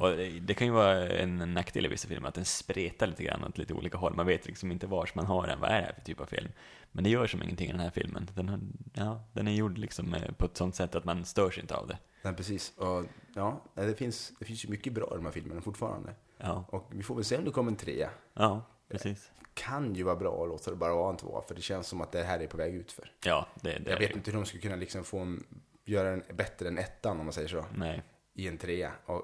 [0.01, 3.25] Och det, det kan ju vara en nackdel i vissa filmer att den spretar lite
[3.25, 4.15] grann åt lite olika håll.
[4.15, 6.27] Man vet liksom inte vars man har den, vad är det här för typ av
[6.27, 6.49] film?
[6.93, 8.31] Men det gör som ingenting i den här filmen.
[8.35, 8.61] Den, har,
[8.95, 11.87] ja, den är gjord liksom eh, på ett sånt sätt att man störs inte av
[11.89, 11.99] det.
[12.23, 12.73] Nej, precis.
[12.77, 16.15] Och ja, det finns, det finns ju mycket bra i de här filmerna fortfarande.
[16.39, 18.11] Ja, Och vi får väl se om det kommer en trea.
[18.35, 19.31] ja precis.
[19.55, 22.01] Kan ju vara bra att låta det bara vara en tvåa, för det känns som
[22.01, 23.13] att det här är på väg ut för.
[23.25, 24.17] Ja, det, det Jag vet det.
[24.17, 25.45] inte hur de skulle kunna liksom få en,
[25.85, 28.03] göra den bättre än ettan, om man säger så, Nej,
[28.35, 28.93] i en trea.
[29.07, 29.23] Och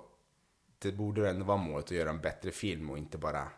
[0.82, 3.48] det borde ändå vara målet att göra en bättre film och inte bara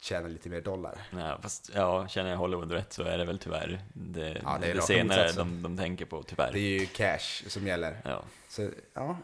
[0.00, 0.98] tjäna lite mer dollar.
[1.12, 4.70] Ja, fast ja, känner jag Hollywood rätt så är det väl tyvärr det, Ja, det
[4.70, 6.52] är det senare de, de tänker på, tyvärr.
[6.52, 8.00] Det är ju cash som gäller.
[8.04, 9.18] Ja, Så ja,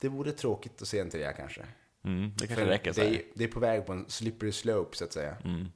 [0.00, 1.62] det vore tråkigt att se en trea kanske.
[2.04, 4.96] mm, det kanske För räcker så det, det är på väg på en slippery slope
[4.96, 5.36] så att säga.
[5.44, 5.68] Mm.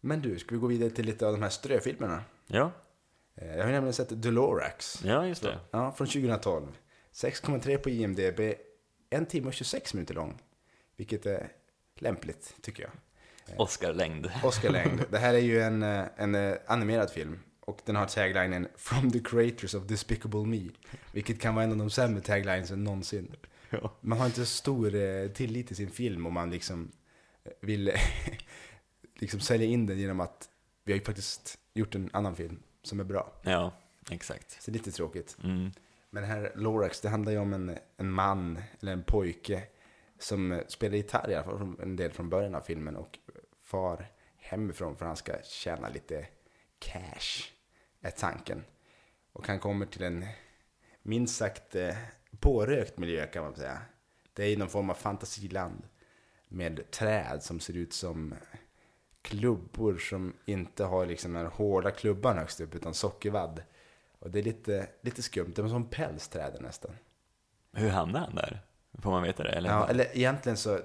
[0.00, 2.24] Men du, ska vi gå vidare till lite av de här ströfilmerna?
[2.46, 2.72] Ja,
[3.38, 5.02] Eh, Jag har nämligen sett Dolorax.
[5.04, 5.58] ja, just det.
[5.70, 6.78] Ja, från 2012.
[7.12, 8.40] 6,3 på IMDB.
[9.16, 10.42] En timme och 26 minuter lång.
[10.96, 11.52] Vilket är
[11.94, 12.92] lämpligt, tycker jag.
[13.60, 14.30] Oscar-längd.
[14.44, 15.04] Oscar-längd.
[15.10, 17.38] Det här är ju en, eh, en eh, animerad film.
[17.60, 20.68] Och den har taglinen “From the creators of Despicable Me”.
[21.12, 23.36] Vilket kan vara en av de sämre taglinesen någonsin.
[23.70, 23.92] Ja.
[24.00, 26.92] Man har inte så stor eh, tillit till sin film om man liksom
[27.44, 27.92] eh, vill
[29.14, 30.48] liksom sälja in den genom att
[30.84, 33.32] vi har ju faktiskt gjort en annan film som är bra.
[33.42, 33.72] ja,
[34.10, 34.62] exakt.
[34.62, 35.36] Så det är lite tråkigt.
[35.44, 35.70] Mm.
[36.16, 39.62] Men det här Lorax, det handlar ju om en, en man, eller en pojke,
[40.18, 43.18] som spelar gitarr i alla fall en del från början av filmen och
[43.62, 46.26] far hemifrån för att han ska tjäna lite
[46.78, 47.52] cash,
[48.00, 48.64] är tanken.
[49.32, 50.26] Och han kommer till en
[51.02, 51.96] minst sagt eh,
[52.40, 53.78] pårökt miljö kan man säga.
[54.32, 55.82] Det är någon form av fantasiland
[56.48, 58.34] med träd som ser ut som
[59.22, 63.62] klubbor som inte har liksom den hårda klubban högst upp utan sockervadd.
[64.26, 66.90] Och det är lite, lite skumt, det är som pälsträden nästan.
[67.72, 68.60] Hur hamnade han där?
[69.02, 69.50] Får man veta det?
[69.50, 70.80] Eller, Ja, eller egentligen så,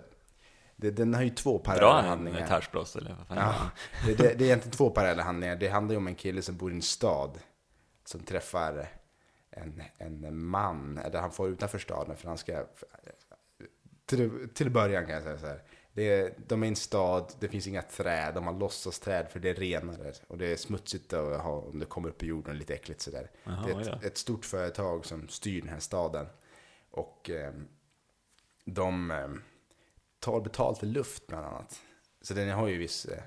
[0.76, 2.48] det, den har ju två Drar parallella han en handlingar.
[2.48, 3.70] touchblås eller vad fan Ja,
[4.06, 5.56] det, det, det är egentligen två parallella handlingar.
[5.56, 7.40] Det handlar ju om en kille som bor i en stad
[8.06, 8.88] som träffar
[9.52, 12.66] en, en man, eller han får utanför staden för han ska,
[14.06, 15.62] till, till början kan jag säga så här.
[15.94, 19.50] Det är, de är en stad, det finns inga träd, de har låtsasträd för det
[19.50, 20.14] är renare.
[20.28, 23.32] Och det är smutsigt att ha, om det kommer upp i jorden, lite äckligt sådär.
[23.44, 23.96] Jaha, det är ja.
[23.96, 26.28] ett, ett stort företag som styr den här staden.
[26.92, 27.54] Och eh,
[28.66, 29.30] de eh,
[30.20, 31.82] tar betalt för luft bland annat.
[32.22, 33.24] Så den har ju viss eh,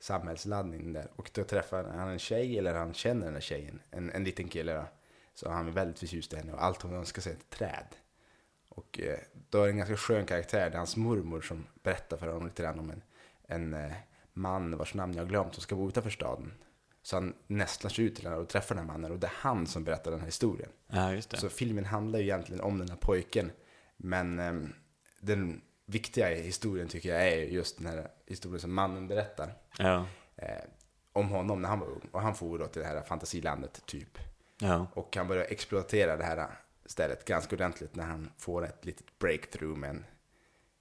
[0.00, 1.10] samhällsladdning där.
[1.16, 4.48] Och då träffar han en tjej, eller han känner den här tjejen, en, en liten
[4.48, 4.84] kille då.
[5.34, 7.86] Så han är väldigt förtjust i henne och allt hon önskar sig är ett träd.
[8.74, 9.18] Och eh,
[9.50, 12.46] då är det en ganska skön karaktär, det är hans mormor som berättar för honom
[12.46, 13.02] lite grann om en,
[13.46, 13.92] en eh,
[14.32, 16.52] man vars namn jag har glömt som ska bo utanför staden.
[17.02, 19.32] Så han nästlar sig ut till henne och träffar den här mannen och det är
[19.36, 20.70] han som berättar den här historien.
[20.88, 21.36] ja, just det.
[21.36, 23.52] Så filmen handlar ju egentligen om den här pojken.
[23.96, 24.72] Men ehm,
[25.20, 29.54] den viktiga historien tycker jag är just den här historien som mannen berättar.
[29.78, 30.06] Ja,
[30.36, 30.64] Eh,
[31.12, 32.08] om honom när han var ung.
[32.12, 34.18] Och han for då till det här fantasilandet typ.
[34.60, 36.46] ja, Och han börjar exploatera det här
[36.90, 40.04] stället ganska ordentligt när han får ett litet breakthrough med en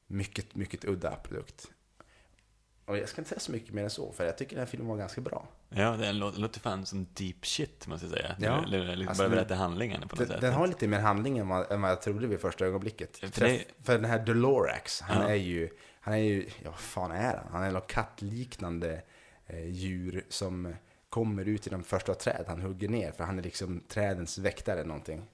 [0.08, 1.68] mycket, mycket udda produkt.
[2.86, 4.66] Och jag ska inte säga så mycket mer än så, för jag tycker den här
[4.72, 5.48] filmen var ganska bra.
[5.70, 8.36] ja det låter, låter fan som deep shit, måste jag säga.
[8.40, 8.64] Ja.
[8.64, 10.42] Eller, eller Alltså, bara den- berätta handlingen på något Den, sätt.
[10.42, 13.18] den har lite mer handling än vad, än vad jag trodde vid första ögonblicket.
[13.18, 15.30] För För, det- för den här Dolorax, han Ja.
[15.30, 17.48] är ju, han är ju, ja vad fan är han?
[17.52, 19.02] Han är något kattliknande
[19.48, 20.76] eh, djur som
[21.10, 23.12] kommer ut i de första träd han hugger ner.
[23.12, 25.26] För han är liksom trädens väktare någonting.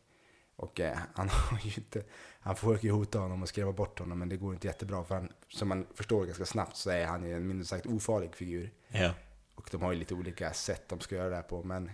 [0.60, 2.04] Och eh, han har ju inte,
[2.40, 5.04] han försöker ju hota honom och skrämma bort honom men det går inte jättebra.
[5.04, 8.36] För han, som man förstår ganska snabbt så är han ju en minst sagt ofarlig
[8.36, 8.72] figur.
[8.88, 9.14] Ja,
[9.56, 11.64] Och de har ju lite olika sätt de ska göra det här på.
[11.64, 11.92] Men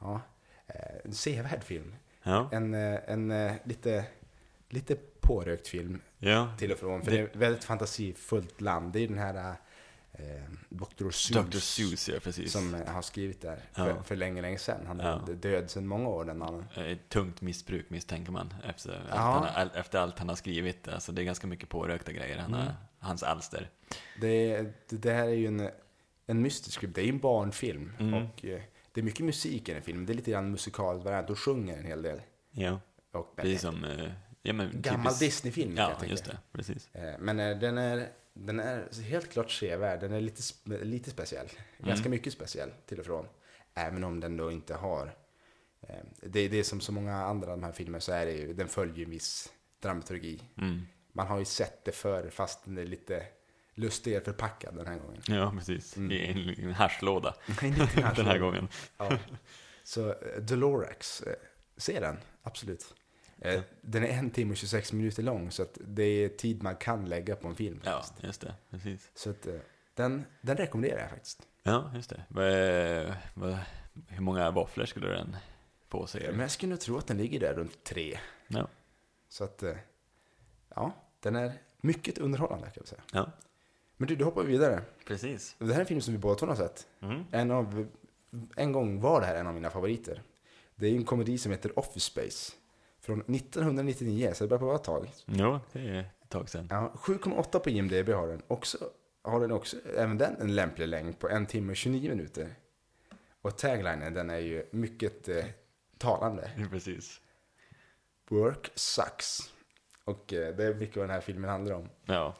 [0.00, 0.20] ja,
[0.66, 0.74] eh,
[1.04, 1.94] en sevärd film.
[2.22, 4.04] ja, En, eh, en eh, lite,
[4.68, 6.54] lite pårökt film ja.
[6.58, 7.02] till och från.
[7.02, 8.92] För Det- det är ett väldigt fantasifullt land.
[8.92, 9.54] Det är ju den här
[10.68, 11.10] Dr.
[11.10, 11.58] Seuss, Dr.
[11.58, 12.52] Seuss, ja precis.
[12.52, 13.84] som eh, har skrivit där Ja.
[13.84, 14.86] för, för länge, länge sedan.
[14.86, 15.32] Han är Ja.
[15.34, 16.64] död sedan många år den mannen.
[16.76, 19.16] Eh, Ett tungt missbruk misstänker man efter, allt Ja.
[19.16, 20.88] han, har- all, efter allt han har skrivit.
[20.88, 22.72] Alltså det är ganska mycket pårökta grejer, han har, Mm.
[22.98, 23.70] hans alster.
[24.20, 25.70] Det, det, det här är ju en,
[26.26, 26.92] en mystisk film.
[26.92, 27.92] Det är ju en barnfilm.
[27.98, 28.14] Mm.
[28.14, 28.60] Och eh,
[28.92, 30.06] det är mycket musik i den filmen.
[30.06, 32.20] Det är lite grann musikal och sjunger en hel del.
[32.50, 32.80] Ja,
[33.36, 33.84] precis som...
[34.46, 36.38] Ja, men gammal typiskt- Disney-film Ja, just det.
[36.52, 36.88] Precis.
[36.94, 40.00] Eh, Men eh, den är, den är helt klart sevärd.
[40.00, 40.42] Den är lite,
[40.84, 41.46] lite speciell.
[41.78, 43.26] Ganska mycket speciell till och från.
[43.74, 45.14] Även om den då inte har...
[45.88, 48.32] eh, Det, det är som så många andra av de här filmerna så är det
[48.32, 49.52] ju, den följer ju en viss
[49.82, 50.42] dramaturgi.
[50.58, 50.82] Mm.
[51.12, 53.26] Man har ju sett det förr fast den är lite
[53.74, 55.22] lustigare förpackad den här gången.
[55.28, 55.96] Ja, precis.
[55.96, 56.10] Mm.
[56.12, 57.34] I en, en haschlåda
[58.16, 58.68] den här gången.
[58.98, 59.18] Ja.
[59.84, 61.34] Så Dolorax, eh,
[61.76, 62.94] se den, absolut.
[63.40, 67.04] Eh, Den är en timme och 26 minuter lång så det är tid man kan
[67.08, 67.80] lägga på en film.
[67.84, 68.24] Ja, faktiskt.
[68.24, 68.54] just det.
[68.70, 69.10] Precis.
[69.14, 69.54] Så att, eh,
[69.94, 71.42] den, den rekommenderar jag faktiskt.
[71.62, 72.24] Ja, just det.
[74.08, 75.36] Hur många våfflor skulle den
[75.88, 76.30] på sig?
[76.30, 78.18] Men jag skulle nog tro att den ligger där runt tre.
[78.48, 78.68] Ja.
[79.28, 79.76] Så att, eh,
[80.74, 83.02] ja, den är mycket underhållande kan jag säga.
[83.12, 83.30] Ja,
[83.96, 84.82] Men du, du hoppar vidare.
[85.06, 85.56] precis.
[85.58, 86.86] Det här är en film som vi båda två har sett.
[87.00, 87.24] Mm.
[87.30, 87.86] En, av,
[88.56, 90.22] en gång var det här en av mina favoriter.
[90.76, 92.52] Det är en komedi som heter Office Space.
[93.04, 95.10] Från 1999, så det börjar på vara ett tag.
[95.26, 96.66] Jo, det är ett tag sedan.
[96.70, 98.42] Ja, 7,8 på IMDB har den.
[98.48, 98.78] Också,
[99.22, 102.48] har den också, även den en lämplig längd på en timme och 29 minuter.
[103.42, 105.44] Och taglinen, den är ju mycket eh,
[105.98, 106.50] talande.
[106.70, 107.20] Precis.
[108.30, 109.38] Work sucks.
[110.04, 111.88] Och eh, det är mycket vad den här filmen handlar om.
[112.06, 112.36] Ja.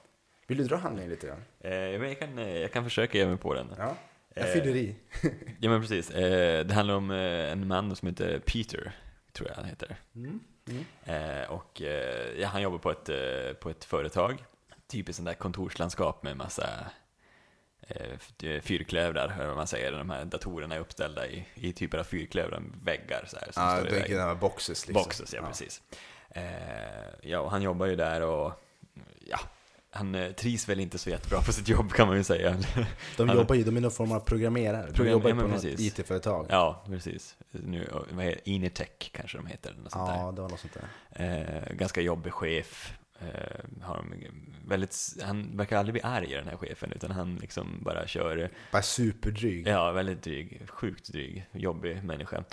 [0.46, 1.44] Vill du dra handlingen lite grann?
[1.60, 3.66] Eh, men jag, kan, eh, jag kan försöka ge mig på den.
[3.78, 3.96] Ja,
[4.34, 4.96] jag Eh, fyller i.
[5.60, 6.10] Ja men precis.
[6.10, 8.92] Eh, det handlar om en man som heter Peter,
[9.34, 9.96] tror jag han heter.
[10.14, 10.40] Mm.
[10.68, 10.84] Mm.
[11.04, 14.44] Eh, och eh, ja, han jobbar på ett, eh, på ett företag,
[14.86, 16.68] typiskt sånt där kontorslandskap med massa
[17.88, 19.92] eh, f- fyrklövrar, eller vad man säger.
[19.92, 23.52] De här datorerna är uppställda i, i typer av fyrklövrar, väggar så här.
[23.52, 24.16] Som Ja, står är väggen.
[24.18, 25.02] sådana boxes liksom.
[25.02, 25.82] Boxes, ja, precis.
[26.30, 26.44] Eh,
[27.22, 28.52] ja, och han jobbar ju där och
[29.26, 29.38] ja,
[29.90, 32.56] han eh, trivs väl inte så jättebra på sitt jobb kan man ju säga.
[33.16, 34.86] De Han- jobbar ju, de är någon form av programmerare.
[34.86, 35.64] De Program- jobbar ja, ju på men något.
[35.80, 36.46] IT-företag.
[36.48, 37.36] ja, precis.
[37.62, 40.14] Nu, vad heter Initech kanske de heter, något sånt där.
[40.16, 40.76] Ja, det var något sånt
[41.10, 41.66] där.
[41.68, 42.98] Eh, ganska jobbig chef.
[43.20, 44.14] Eh, har de
[44.66, 48.82] väldigt, han verkar aldrig bli arg den här chefen, utan han liksom bara kör, Bara
[48.82, 49.68] superdryg.
[49.68, 52.44] ja, väldigt dryg, sjukt dryg, jobbig människa.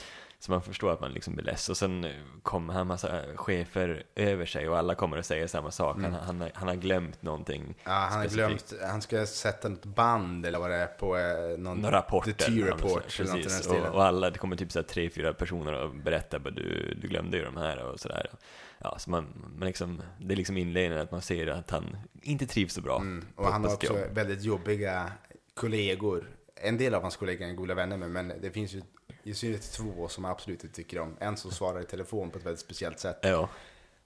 [0.42, 1.70] Så man förstår att man liksom blir less.
[1.70, 2.12] Och sen eh,
[2.44, 5.98] kommer han massa chefer över sig och alla kommer och säger samma sak.
[6.02, 7.76] Han, han, har, han har glömt någonting.
[7.84, 11.58] Ja, han har glömt, han ska sätta något band eller vad det är på eh,
[11.58, 11.78] någon...
[11.78, 12.32] Några rapporter.
[12.32, 13.64] The T-report eller något i den precis.
[13.64, 13.86] stilen.
[13.86, 16.98] Och, och alla, det kommer typ så här tre, fyra personer och berättar att du,
[17.02, 18.30] du glömde ju de här och sådär.
[18.78, 22.48] Ja, så man, man liksom, det är liksom inledningen att man ser att han inte
[22.48, 22.96] trivs så bra.
[22.96, 24.14] Mm, och han har också jobb.
[24.14, 25.12] väldigt jobbiga
[25.54, 26.30] kollegor.
[26.56, 28.82] En del av hans kollegor är goda vänner med, men det finns ju
[29.24, 31.18] i synnerhet två som jag absolut inte tycker om.
[31.20, 33.20] En som svarar i telefon på ett väldigt speciellt sätt.
[33.22, 33.50] Ja,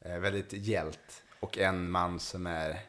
[0.01, 1.23] Eh, väldigt hjält.
[1.39, 2.79] Och en man som är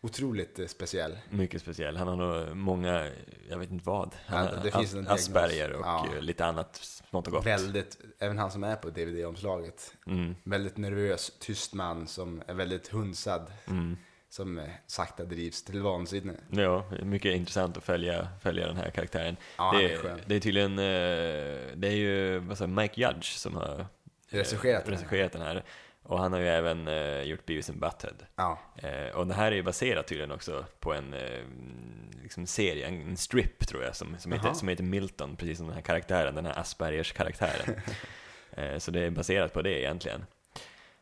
[0.00, 1.18] otroligt eh, speciell.
[1.30, 1.96] mycket speciell.
[1.96, 3.10] Han har nog många,
[3.48, 4.14] jag vet inte vad.
[4.26, 5.08] Han Ja, det finns en.
[5.08, 6.06] Asperger och Ja.
[6.20, 7.46] lite annat smått och gott.
[7.46, 9.94] Väldigt, även han som är på DVD-omslaget.
[10.06, 13.52] Mm, Väldigt nervös, tyst man som är väldigt hunsad.
[13.68, 13.96] mm.
[14.30, 16.34] Som eh, sakta drivs till vansinne.
[16.50, 19.36] Ja, mycket intressant att följa, följa den här karaktären.
[19.58, 20.20] Ja, det, är skön.
[20.26, 23.86] det är tydligen, eh, det är ju vad säger, Mike Judge som har eh,
[24.28, 25.00] Regisserat den här.
[25.00, 25.64] regisserat den här.
[26.02, 28.14] Och han har ju även eh, gjort Beavis and Butthead.
[28.36, 31.42] Ja, Eh, och det här är ju baserat tydligen också på en eh,
[32.22, 35.74] liksom serie, en, strip tror jag, som, som, heter, som heter Milton, precis som den
[35.74, 37.80] här karaktären, den här Aspergers-karaktären.
[38.52, 40.24] eh, så det är baserat på det egentligen,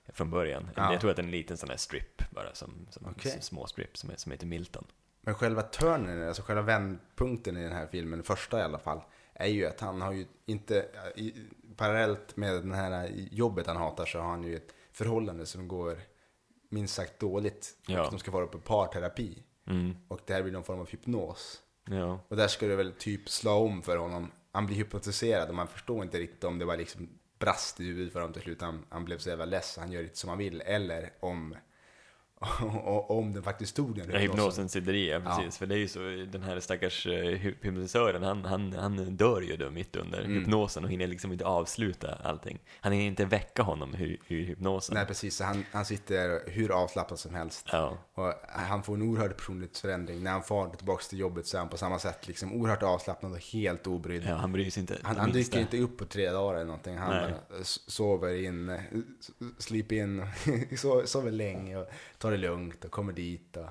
[0.09, 0.71] från början.
[0.77, 0.93] Ja.
[0.93, 3.33] Jag tror att det är en liten sån här strip bara, som, som Okej.
[3.33, 4.85] som små strip, som, som heter Milton.
[5.21, 9.01] Men själva turnen, alltså själva vändpunkten i den här filmen, första i alla fall,
[9.35, 11.35] är ju att han har ju inte, i,
[11.77, 15.99] parallellt med den här jobbet han hatar så har han ju ett förhållande som går
[16.69, 17.77] minst sagt dåligt.
[17.87, 18.05] Ja.
[18.05, 19.43] Och de ska vara på parterapi.
[19.67, 19.97] Mm.
[20.09, 21.63] Och det här blir någon form av hypnos.
[21.85, 22.21] Ja.
[22.29, 24.31] Och där ska det väl typ slå om för honom.
[24.53, 28.13] Han blir hypnotiserad och man förstår inte riktigt om det var liksom brast i huvudet
[28.13, 28.61] för honom till slut.
[28.61, 30.61] Han, han blev så jävla less han gör inte som han vill.
[30.61, 31.57] Eller om,
[33.09, 35.37] om den faktiskt tog den Ja, hypnosen sitter i, ja, Ja.
[35.37, 35.59] precis.
[35.59, 35.99] För det är ju så,
[36.33, 40.33] den här stackars eh, hy- hypnotisören, han, han, han dör ju då mitt under Mm.
[40.39, 42.59] hypnosen och hinner liksom inte avsluta allting.
[42.81, 44.95] Han hinner inte väcka honom ur, ur hypnosen.
[44.95, 47.69] Nej precis, så han, han sitter hur avslappnad som helst.
[47.73, 50.23] Ja, Och han får en oerhörd personlighetsförändring.
[50.23, 53.33] När han far tillbaka till jobbet så är han på samma sätt liksom oerhört avslappnad
[53.33, 54.25] och helt obrydd.
[54.29, 56.97] ja, han bryr sig inte Han, han dyker inte upp på tre dagar eller någonting.
[56.97, 57.33] Han Nej.
[57.51, 58.79] bara sover in,
[59.59, 60.23] sleep in,
[60.71, 61.87] so- sover länge och
[62.19, 63.57] tar det lugnt och kommer dit.
[63.57, 63.67] Och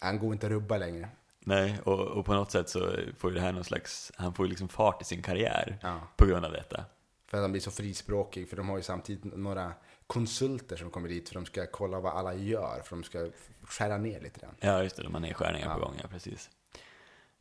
[0.00, 1.08] han går inte att rubba längre.
[1.40, 4.46] Nej, och, och på något sätt så får ju det här någon slags, han får
[4.46, 6.00] ju liksom fart i sin karriär Ja.
[6.16, 6.84] på grund av detta.
[7.26, 8.48] För att han blir så frispråkig.
[8.48, 9.72] För de har ju samtidigt några
[10.06, 12.80] konsulter som kommer dit för de ska kolla vad alla gör.
[12.84, 13.28] För de ska
[13.62, 14.54] skära ner lite grann.
[14.60, 15.84] Ja, just det, de har nedskärningar på Ja.
[15.84, 16.50] gång, ja precis.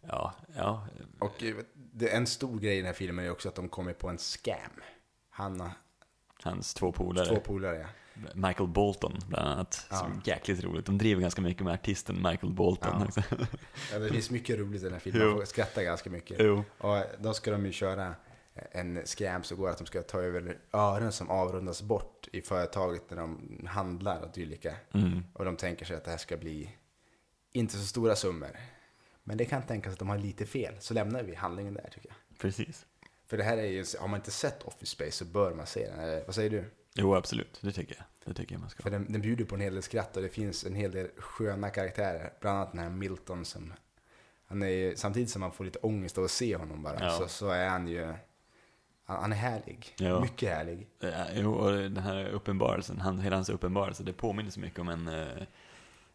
[0.07, 0.87] Ja, ja,
[1.19, 3.93] Och eh, det, en stor grej i den här filmen är också att de kommer
[3.93, 4.81] på en scam.
[5.29, 5.69] Han
[6.43, 7.25] hans två polare.
[7.25, 7.87] två polare, ja.
[8.33, 9.87] Michael Bolton bland annat.
[9.89, 9.95] Ja.
[9.95, 10.85] Som jäkligt roligt.
[10.85, 13.23] De driver ganska mycket med artisten Michael Bolton Ja.
[13.91, 13.99] ja.
[13.99, 15.21] Det finns mycket roligt i den här filmen.
[15.21, 15.29] Jo.
[15.29, 16.37] Man får skratta ganska mycket.
[16.39, 16.63] Jo.
[16.77, 18.15] Och då ska de ju köra
[18.71, 23.09] en scam som går att de ska ta över ören som avrundas bort i företaget
[23.09, 24.75] när de handlar och dylika.
[24.93, 25.23] Mm.
[25.33, 26.69] Och de tänker sig att det här ska bli
[27.51, 28.49] inte så stora summor.
[29.23, 30.75] Men det kan tänkas att de har lite fel.
[30.79, 32.39] Så lämnar vi handlingen där tycker jag.
[32.39, 32.85] Precis.
[33.27, 35.87] För det här är ju, har man inte sett Office Space så bör man se
[35.89, 35.99] den.
[35.99, 36.65] Eller, vad säger du?
[36.97, 37.59] Jo, absolut.
[37.61, 38.05] Det tycker jag.
[38.25, 38.83] Det tycker jag man ska.
[38.83, 41.07] För den, den bjuder på en hel del skratt och det finns en hel del
[41.17, 42.33] sköna karaktärer.
[42.41, 43.73] Bland annat den här Milton som,
[44.47, 47.09] han är ju, samtidigt som man får lite ångest av att se honom bara, Ja.
[47.11, 48.05] så, så är han ju,
[49.05, 49.93] han, han är härlig.
[49.97, 50.19] Ja.
[50.19, 50.87] Mycket härlig.
[50.99, 54.89] Ja, Jo, och den här uppenbarelsen, han, hela hans uppenbarelse, det påminner så mycket om
[54.89, 55.43] en, eh,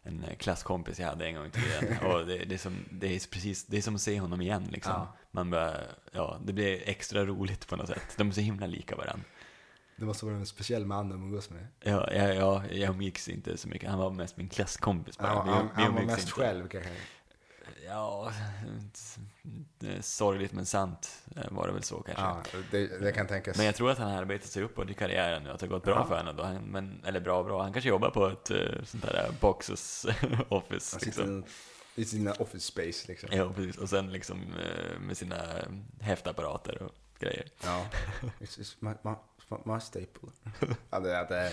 [0.03, 1.97] en klasskompis jag hade en gång tiden.
[2.11, 4.67] Och det, det, är som, det, är precis, det är som att se honom igen
[4.71, 5.07] liksom.
[5.31, 5.77] Man bara,
[6.11, 8.13] ja, det blir extra roligt på något sätt.
[8.17, 9.23] De är så himla lika varandra.
[10.01, 11.67] Det måste vara en speciell man att umgås med.
[11.79, 13.89] Ja, ja, ja, jag umgicks inte så mycket.
[13.89, 15.27] Han var mest min klasskompis bara.
[15.27, 16.31] Han, Vi- han, vi han var mest inte.
[16.31, 16.91] själv kanske.
[17.85, 18.31] Ja,
[19.79, 22.23] är sorgligt men sant eh, var det väl så kanske.
[22.23, 23.57] Ja, det, det kan tänkas.
[23.57, 25.71] Men jag tror att han har arbetat sig uppåt i karriären nu, att det har
[25.71, 26.05] gått bra Ja.
[26.07, 26.35] för honom.
[26.35, 26.43] Då.
[26.43, 27.61] Han, men, eller bra, bra.
[27.63, 30.05] Han kanske jobbar på ett uh, sånt där boxes
[30.49, 30.99] office.
[31.05, 31.43] Liksom.
[31.95, 33.29] i sina office space liksom.
[33.31, 33.77] Ja, precis.
[33.77, 35.65] Och sen liksom eh, med sina eh,
[35.99, 37.45] häftapparater och grejer.
[37.63, 37.85] Ja.
[38.39, 38.57] It's
[39.65, 40.29] my, staple.
[40.89, 41.51] ja, det, det,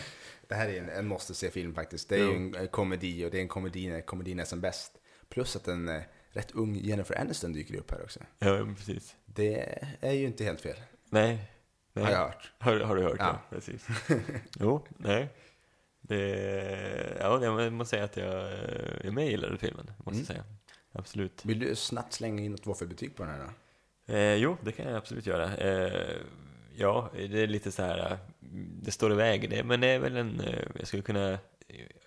[0.48, 2.08] det här är en, en måste se film faktiskt.
[2.08, 4.60] Det är ju en, en komedi och det är en komedi när komedin är som
[4.60, 4.92] bäst.
[5.28, 8.20] Plus att en eh, rätt ung Jennifer Aniston dyker upp här också.
[8.38, 9.16] Ja, precis.
[9.26, 10.76] Det är ju inte helt fel,
[11.10, 11.50] Nej.
[11.92, 12.04] nej.
[12.04, 12.52] har jag hört.
[12.58, 13.40] Har, har du hört Ja.
[13.50, 13.56] det?
[13.56, 13.86] Precis.
[14.60, 15.28] jo, nej.
[16.00, 18.52] Det, ja, jag måste säga att jag,
[19.04, 20.18] jag med gillade filmen, måste Mm.
[20.18, 20.44] jag säga.
[20.92, 21.44] Absolut.
[21.44, 23.40] Vill du snabbt slänga in något våffelbetyg på den här
[24.06, 24.12] då?
[24.14, 25.56] Eh, jo, det kan jag absolut göra.
[25.56, 26.16] Eh,
[26.78, 28.18] ja, det är lite så här, eh,
[28.82, 31.38] det står i vägen, det, men det är väl en, eh, jag skulle kunna,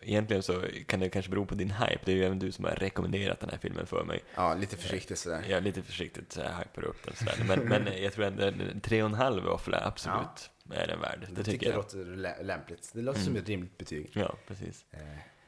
[0.02, 2.66] egentligen så kan det kanske bero på din hype, det är ju även du som
[2.66, 4.24] har rekommenderat den här filmen för mig.
[4.36, 5.44] Ja, lite försiktigt sådär.
[5.50, 8.82] Är lite försiktigt så jag hypar upp den sådär, men, men jag tror ändå en
[8.82, 11.20] tre och en halv våffla absolut är den värd.
[11.20, 11.78] Det, Det tycker tycker jag jag.
[11.84, 12.92] låter lä- lämpligt.
[12.94, 13.42] Det låter som Mm.
[13.44, 14.12] ett rimligt betyg.
[14.14, 14.86] Ja, precis.
[14.92, 15.00] Eh,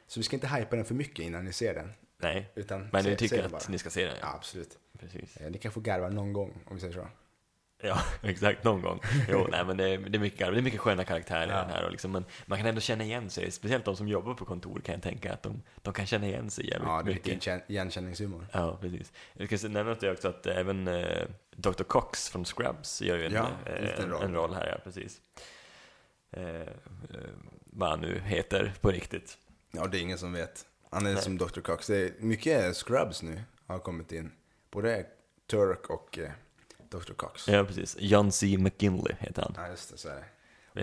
[0.06, 1.92] Så vi ska inte hypa den för mycket innan ni ser den.
[2.22, 3.60] Nej, Utan men du tycker att bara.
[3.68, 4.14] ni ska se den?
[4.20, 4.78] Ja, absolut.
[4.98, 5.36] Precis.
[5.36, 7.08] Eh, Ni kan få garva någon gång, om vi säger så.
[7.82, 9.00] Ja, exakt, någon gång.
[9.28, 11.74] Jo, nej men det är, det är mycket det är mycket sköna karaktärer Ja.
[11.74, 14.44] här och liksom, men man kan ändå känna igen sig, speciellt de som jobbar på
[14.44, 17.14] kontor kan jag tänka att de, de kan känna igen sig jävligt Ja, det är
[17.14, 17.26] mycket.
[17.26, 18.46] mycket igenkänn- igenkänningshumor.
[18.52, 19.12] Ja, precis.
[19.32, 21.82] Jag ska nämna det också att även eh, Dr.
[21.84, 24.22] Cox från Scrubs gör ju en, Ja, eh, en, roll.
[24.22, 25.20] en roll här, ja precis.
[26.30, 26.66] Eh, eh,
[27.64, 29.38] vad han nu heter på riktigt.
[29.72, 30.66] Ja, det är ingen som vet.
[30.90, 31.22] Han är Nej.
[31.22, 31.60] som Dr.
[31.60, 31.86] Cox.
[31.86, 34.32] Det är mycket Scrubs nu har kommit in.
[34.70, 35.06] Både
[35.50, 36.30] Turk och eh,
[36.98, 37.12] Dr.
[37.16, 37.48] Cox.
[37.48, 37.96] Ja, precis.
[38.00, 38.56] John C.
[38.58, 39.52] McGinley heter han.
[39.56, 39.98] Ja, just det.
[39.98, 40.24] Så är det.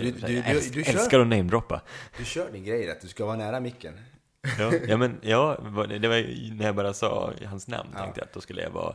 [0.00, 1.80] Du- du- jag du- älsk, du kör- älskar att namedroppa.
[2.18, 3.00] Du kör din grej rätt.
[3.00, 3.94] Du ska vara nära micken.
[4.58, 5.56] Ja, ja, men ja,
[6.00, 8.02] det var när jag bara sa hans namn Ja.
[8.02, 8.94] tänkte jag att då skulle jag vara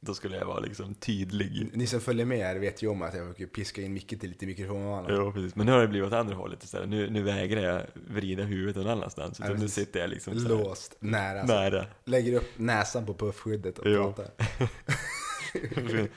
[0.00, 1.70] då skulle jag vara liksom tydlig.
[1.74, 4.28] Ni som följer med här vet ju om att jag försöker piska in micken till
[4.30, 5.06] lite mikrofon.
[5.08, 5.54] Ja, precis.
[5.54, 6.88] Men nu har det blivit åt andra hållet istället.
[6.88, 9.38] Nu, nu vägrar jag vrida huvudet någon annanstans.
[9.38, 9.74] Ja, Utan nu precis.
[9.86, 11.44] sitter jag liksom så här Låst, nära.
[11.44, 11.86] nära.
[12.04, 14.02] Lägger upp näsan på puffskyddet och Jo.
[14.02, 14.26] pratar.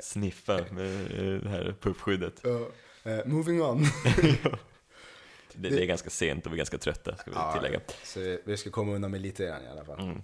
[0.00, 1.10] Sniffa med
[1.42, 2.40] det här puffskyddet.
[2.44, 2.68] Ja,
[3.10, 3.84] eh, moving on.
[5.54, 7.80] Det, det är ganska sent och vi är ganska trötta, ska vi Ja, tillägga.
[8.04, 10.00] Så vi ska komma undan med lite grann i alla fall.
[10.00, 10.22] Mm.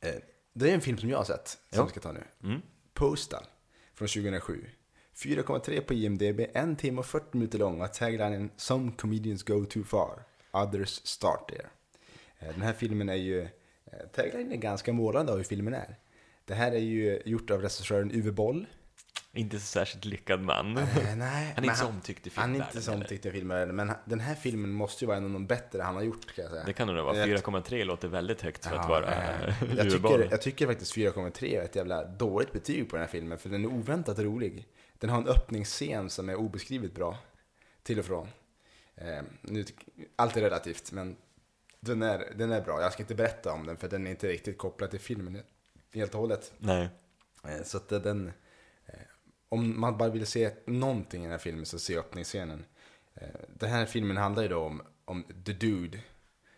[0.00, 0.14] Eh,
[0.52, 1.84] Det är en film som jag har sett, som Ja.
[1.84, 2.24] vi ska ta nu.
[2.44, 2.62] Mm.
[2.94, 3.44] Postal,
[3.94, 4.66] från 2007.
[5.14, 9.84] 4,3 på IMDB, en timme och 40 minuter lång och taglinen Some comedians go too
[9.84, 10.22] far,
[10.52, 11.66] others start there.
[12.38, 13.48] Eh, Den här filmen är ju,
[14.14, 15.96] taglinen är ganska målande av hur filmen är.
[16.50, 18.66] Det här är ju gjort av regissören Uwe Boll.
[19.32, 20.76] Inte så särskilt lyckad man.
[20.78, 20.84] Eh,
[21.16, 22.76] nej, Han är inte så omtyckt i Han är filmvärlden.
[22.76, 25.46] inte så omtyckt i filmvärlden, men den här filmen måste ju vara en av de
[25.46, 26.64] bättre han har gjort kan jag säga.
[26.64, 27.16] Det kan nog vara.
[27.16, 30.66] Jag- 4,3 låter väldigt högt för att Ja, vara eh, eh, jag, tycker, jag tycker
[30.66, 34.18] faktiskt 4,3 är ett jävla dåligt betyg på den här filmen, för den är oväntat
[34.18, 34.66] rolig.
[34.98, 37.18] Den har en öppningsscen som är obeskrivligt bra,
[37.82, 38.28] till och från.
[38.96, 39.64] Eh, nu,
[40.16, 41.16] allt är relativt, men
[41.80, 42.80] den är, den är bra.
[42.82, 45.42] Jag ska inte berätta om den, för den är inte riktigt kopplad till filmen
[45.94, 46.52] helt och hållet.
[46.58, 46.88] Nej.
[47.44, 48.32] Eh, så att den,
[48.86, 48.94] eh,
[49.48, 52.64] om man bara vill se någonting i den här filmen så se öppningsscenen.
[53.14, 56.00] Eh, den här filmen handlar ju då om, om the dude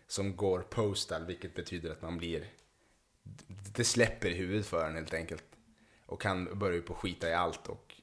[0.07, 2.47] som går postal, vilket betyder att man blir,
[3.75, 5.43] det släpper i huvudet för en helt enkelt.
[6.05, 7.93] Och han börjar ju på skita i allt och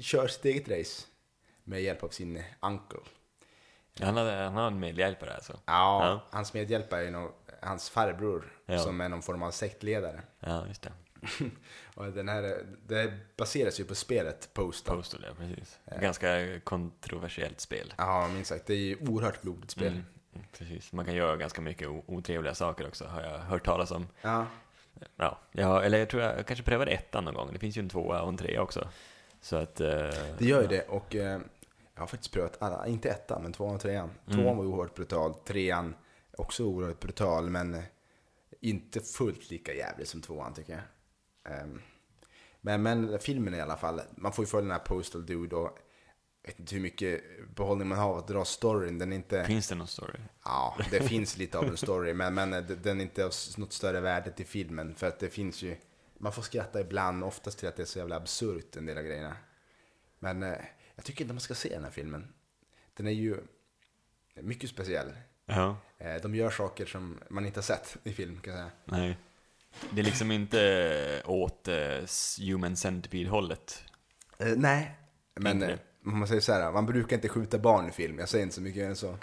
[0.00, 1.06] kör sitt eget race
[1.64, 2.98] med hjälp av sin uncle.
[4.00, 5.52] Han har, han har en medhjälpare alltså.
[5.52, 5.60] Ja,
[6.06, 6.28] Ja.
[6.30, 7.30] hans medhjälpare är nog
[7.62, 8.78] hans farbror Ja.
[8.78, 10.22] som är någon form av sektledare.
[10.40, 10.92] Ja, just det.
[11.94, 14.96] Och den här, det baseras ju på spelet Postal.
[14.96, 15.78] Postal, ja precis.
[16.00, 17.94] Ganska kontroversiellt spel.
[17.96, 18.66] Ja, minst sagt.
[18.66, 19.86] Det är ju oerhört blodigt spel.
[19.92, 20.04] Mm,
[20.34, 20.92] mm, precis.
[20.92, 24.06] Man kan göra ganska mycket otrevliga saker också, har jag hört talas om.
[24.22, 24.46] Ja,
[25.16, 27.52] Ja, ja eller jag tror jag, jag kanske prövade ettan någon gång.
[27.52, 28.88] Det finns ju en tvåa och en trea också.
[29.40, 29.80] Så att...
[29.80, 29.88] eh,
[30.38, 30.68] det gör ju ja.
[30.68, 30.82] det.
[30.82, 31.40] Och eh,
[31.94, 34.10] jag har faktiskt prövat alla, inte ettan, men tvåan och trean.
[34.26, 34.38] Mm.
[34.38, 35.94] Tvåan var oerhört brutal, trean
[36.36, 37.82] också oerhört brutal, men eh,
[38.62, 40.82] inte fullt lika jävlig som tvåan tycker jag.
[41.54, 41.80] Ehm,
[42.60, 45.78] men, men filmen i alla fall, man får ju följa den här Postal Dude och
[46.42, 47.22] jag vet inte hur mycket
[47.54, 48.98] behållning man har att dra storyn.
[48.98, 49.44] Den inte...
[49.44, 50.18] Finns det någon story?
[50.44, 53.72] Ja, det finns lite av en story, men, men eh, den är inte av något
[53.72, 54.94] större värde till filmen.
[54.94, 55.76] För att det finns ju,
[56.18, 59.04] man får skratta ibland, oftast till att det är så jävla absurt en del av
[59.04, 59.36] grejerna.
[60.18, 60.58] Men eh,
[60.94, 62.32] jag tycker inte man ska se den här filmen.
[62.94, 63.36] Den är ju
[64.34, 65.12] mycket speciell.
[65.46, 65.76] Ja.
[65.98, 68.70] Eh, de gör saker som man inte har sett i film, kan jag säga.
[68.84, 69.16] Nej.
[69.90, 72.04] Det är liksom inte åt eh,
[72.38, 73.84] human centipede-hållet.
[74.38, 74.98] Eh, nej,
[75.34, 78.18] men eh, man säger så här, man brukar inte skjuta barn i film.
[78.18, 79.18] Jag säger inte så mycket än så.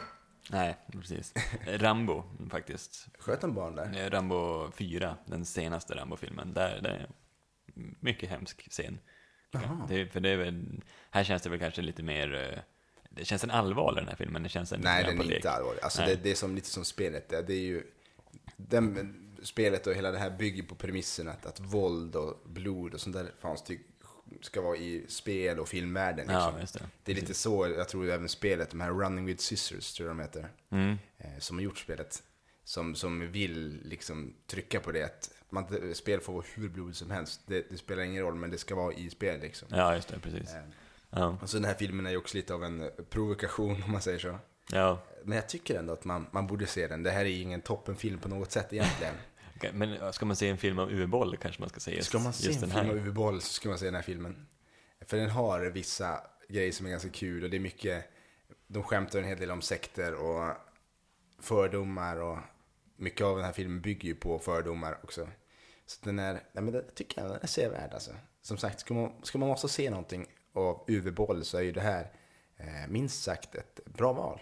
[0.52, 1.34] Nej, precis.
[1.68, 3.08] Rambo, faktiskt.
[3.20, 4.06] Sköt en barn där?
[4.06, 6.54] Eh, Rambo 4, den senaste Rambo-filmen.
[6.54, 7.10] Där, där är
[8.00, 9.00] mycket hemsk scen.
[9.52, 9.86] Jaha.
[9.90, 12.60] Det, för det är väl, här känns det väl kanske lite mer, eh,
[13.10, 14.44] det känns en allvarlig den här filmen.
[14.44, 15.82] Det känns en Nej, den är inte allvarlig.
[15.84, 17.30] Alltså det, det är som, lite som spelet.
[17.30, 17.84] Det, det är ju,
[18.58, 23.02] den, spelet och hela det här bygger på premissen att, att våld och blod och
[23.02, 23.80] sånt där fanns ty,
[24.42, 26.28] ska vara i spel och filmvärlden.
[26.28, 26.54] Liksom.
[26.60, 26.80] Ja, det.
[27.04, 30.18] Det är lite så, jag tror även spelet, de här Running with Scissors tror jag
[30.18, 30.98] de heter, Mm.
[31.18, 32.24] eh, som har gjort spelet.
[32.64, 37.12] Som, som vill liksom trycka på det att man, spel får vara hur blodigt som
[37.12, 37.42] helst.
[37.46, 39.68] Det, det spelar ingen roll, men det ska vara i spel liksom.
[39.72, 40.54] Ja, just det, precis.
[40.54, 40.62] Eh,
[41.10, 44.02] Ja, och så den här filmen är ju också lite av en provokation om man
[44.02, 44.40] säger så.
[44.72, 45.00] ja.
[45.24, 47.04] Men jag tycker ändå att man, man borde se den.
[47.04, 49.14] Det här är ingen toppenfilm på något sätt egentligen.
[49.74, 52.34] Men ska man se en film om UV-boll kanske man ska se just, Ska man
[52.34, 52.82] se en här?
[52.84, 54.48] film av Uwe Boll så ska man se den här filmen.
[55.06, 58.06] För den har vissa grejer som är ganska kul och det är mycket,
[58.68, 60.54] de skämtar en hel del om sekter och
[61.42, 62.38] fördomar och
[62.98, 65.28] mycket av den här filmen bygger ju på fördomar också.
[65.86, 68.12] Så den är, nej men det tycker jag den är sevärd alltså.
[68.42, 71.72] Som sagt, ska man, ska man måste se någonting av Uwe Boll så är ju
[71.72, 72.12] det här
[72.58, 74.40] eh, minst sagt ett bra val.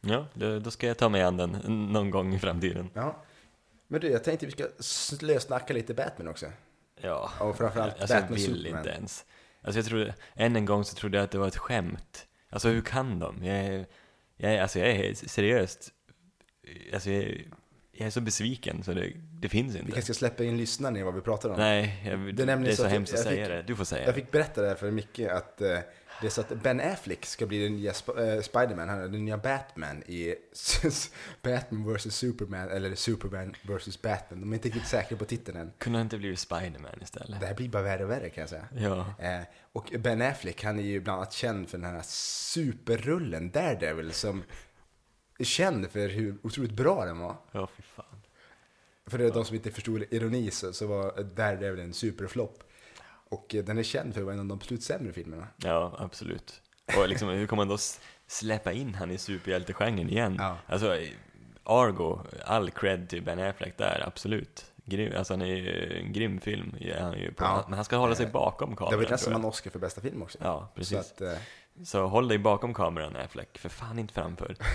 [0.00, 1.50] Ja, då, ska jag ta mig an den
[1.92, 2.90] någon gång i framtiden.
[2.94, 3.22] Ja.
[3.86, 6.46] Men du, jag tänkte vi ska slösnacka lite Batman också.
[7.00, 8.78] Ja, Och framförallt alltså jag Batman vill Superman.
[8.78, 9.24] inte ens.
[9.62, 12.26] Alltså jag trodde, än en gång så trodde jag att det var ett skämt.
[12.50, 13.44] Alltså hur kan de?
[13.44, 13.86] Jag
[14.36, 15.92] jag alltså jag är seriöst,
[16.94, 17.44] alltså jag är,
[17.98, 19.92] jag är så besviken så det, det finns Vi inte.
[19.92, 21.56] kanske ska släppa in lyssnarna i vad vi pratar om.
[21.58, 23.62] Nej, jag, Det det, är nämligen är så så hemskt att säga fick- det.
[23.62, 24.20] Du får säga Jag det.
[24.20, 25.78] fick berätta det här för Micke att eh,
[26.20, 29.08] det är så att Ben Affleck ska bli den nya Sp- eh, Spiderman, han är
[29.08, 30.34] den nya Batman i
[31.42, 34.40] Batman vs Superman, eller Superman vs Batman.
[34.40, 35.72] De är inte riktigt säkra på titeln än.
[35.78, 37.40] Kunde han inte blivit Spiderman istället?
[37.40, 38.64] Det här blir bara värre och värre kan jag säga.
[38.76, 39.14] Ja.
[39.18, 39.40] Eh,
[39.72, 44.42] och Ben Affleck, han är ju bland annat känd för den här superrullen Daredevil som
[45.44, 47.36] känd för hur otroligt bra den var.
[47.52, 48.04] Ja, fy fan.
[49.06, 52.62] För de som inte förstod ironi så, så var Daredevil en superflopp.
[53.30, 55.46] Och eh, den är känd för att vara en av de absolut sämre filmerna.
[55.56, 56.60] Ja, absolut.
[56.96, 57.78] Och liksom, hur kommer man då
[58.26, 60.36] släppa in han i superhjältegenren igen?
[60.38, 60.56] Ja.
[60.66, 60.96] Alltså,
[61.64, 64.64] Argo, all cred till Ben Affleck där, absolut.
[64.84, 67.64] Grym, alltså han är ju en grym film, han ju på, Ja.
[67.68, 68.98] men han ska hålla sig Eh, bakom Det kameran.
[68.98, 70.38] var ju nästan en Oscar för bästa film också.
[70.42, 70.90] Ja, precis.
[70.90, 71.38] Så att, eh,
[71.84, 74.56] Så håll dig bakom kameran Affleck, för fan inte framför.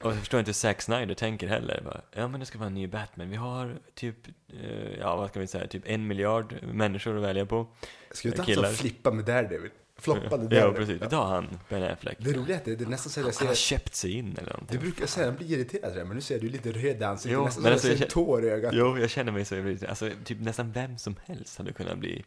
[0.00, 1.80] Och jag förstår inte hur Zack Snyder tänker heller.
[1.84, 3.30] Bara, ja men det ska vara en ny Batman.
[3.30, 4.16] Vi har typ,
[4.62, 7.66] eh, ja vad ska vi säga, typ en miljard människor att välja på.
[8.10, 9.70] ska vi ta han som flippa med Daredevil?
[10.00, 10.74] Floppade Ja Daredevil.
[10.86, 12.16] precis, vi tar han, Ben Affleck.
[12.20, 13.76] Det roliga är att det, det är nästan så att jag Han har ser...
[13.76, 14.80] köpt sig in eller Du någonting.
[14.80, 17.32] brukar säga att jag blir irriterad där, men nu ser du lite röd i ansiktet.
[17.32, 18.74] Jo, nästan så alltså, jag ser tår i ögat.
[18.74, 22.24] Jo, jag känner mig så, alltså typ nästan vem som helst hade kunnat bli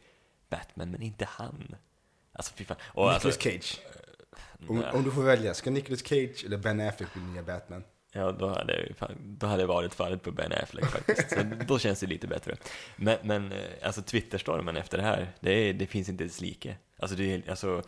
[0.49, 1.75] Batman, men inte han.
[2.33, 2.77] Alltså fy fan.
[2.81, 3.79] Och Nicolas alltså, Cage.
[4.67, 7.83] Om, om du får välja, ska Nicolas Cage eller Ben Affleck bli nya Batman?
[8.13, 11.29] Ja, då hade, jag då hade jag varit fallet på Ben Affleck faktiskt.
[11.29, 11.37] Så
[11.67, 12.55] då känns det lite bättre.
[12.95, 16.75] Men, men eh, alltså Twitterstormen efter det här, det, är, det finns inte ens like.
[16.97, 17.83] Alltså, det alltså,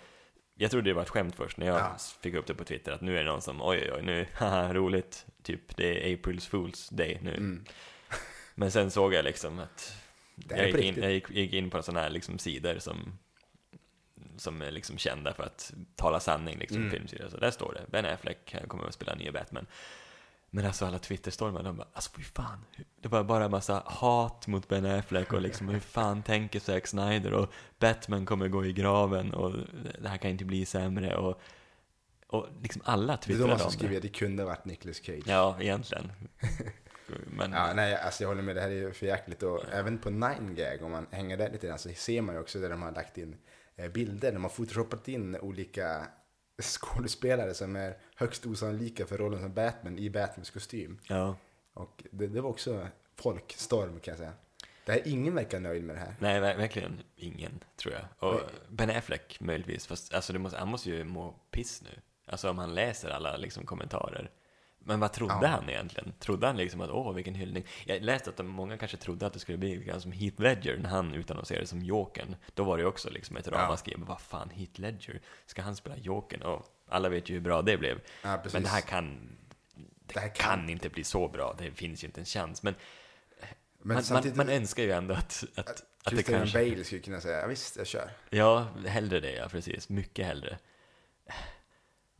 [0.55, 1.97] jag trodde det var ett skämt först när jag Ja.
[2.21, 4.27] fick upp det på Twitter, att nu är det någon som, oj oj oj, nu,
[4.33, 7.31] haha, roligt, typ det är April's Fools Day nu.
[7.33, 7.65] Mm.
[8.55, 9.95] Men sen såg jag liksom att,
[10.49, 13.19] jag gick, in, jag gick, gick in på sådana här liksom sidor som,
[14.37, 16.91] som är liksom kända för att tala sanning, liksom Mm.
[16.91, 17.29] filmsidor.
[17.29, 19.65] Så där står det, Ben Affleck kommer att spela nya Batman.
[20.49, 22.65] Men alltså alla Twitterstormar, de bara, alltså fy fan.
[23.01, 26.87] Det var bara en massa hat mot Ben Affleck och liksom hur fan tänker Zack
[26.87, 29.53] Snyder och Batman kommer gå i graven och
[30.01, 31.41] det här kan inte bli sämre och,
[32.27, 33.97] och liksom alla Det är de twittrade som om skriver det.
[33.97, 35.23] att det kunde ha varit Nicolas Cage.
[35.25, 36.11] Ja, egentligen.
[37.27, 38.55] Men, Ja, nej, alltså jag håller med.
[38.55, 39.43] Det här är ju för jäkligt.
[39.43, 42.59] Och även på 9gag, om man hänger där lite grann, så ser man ju också
[42.59, 43.35] där de har lagt in
[43.93, 44.31] bilder.
[44.31, 46.07] De har photoshoppat in olika
[46.61, 50.99] skådespelare som är högst osannolika för rollen som Batman i Batmans kostym.
[51.07, 51.35] ja.
[51.75, 54.33] Och det, det var också folkstorm kan jag säga.
[54.85, 56.15] Det här, ingen verkar nöjd med det här.
[56.19, 58.05] Nej, ver- verkligen ingen, tror jag.
[58.29, 58.43] Och Nej.
[58.69, 61.89] Ben Affleck möjligtvis, fast alltså det måste, han måste ju må piss nu.
[62.25, 64.31] Alltså om han läser alla liksom, kommentarer.
[64.85, 65.47] Men vad trodde Ja.
[65.47, 66.13] han egentligen?
[66.19, 67.65] Trodde han liksom att åh, vilken hyllning?
[67.85, 70.77] Jag läste att de, många kanske trodde att det skulle bli lite som Heath Ledger
[70.77, 72.35] när han utannonserades som Jokern.
[72.53, 73.57] Då var det ju också liksom ett Ja.
[73.57, 73.93] ramaskri.
[73.97, 75.21] Men vad fan, Heath Ledger?
[75.45, 76.41] Ska han spela Jokern?
[76.41, 77.99] Och alla vet ju hur bra det blev.
[78.21, 78.43] Ja.
[78.53, 79.37] Men det här kan...
[79.75, 80.59] Det, Det här kan...
[80.59, 82.63] kan- inte bli så bra, det finns ju inte en chans.
[82.63, 82.75] Men,
[83.81, 86.69] Men man, man, man önskar ju ändå att, att, att det Christian kanske...
[86.69, 88.09] Bale skulle kunna säga, ja, visst, jag kör.
[88.29, 89.89] Ja, hellre det, ja precis.
[89.89, 90.57] Mycket hellre.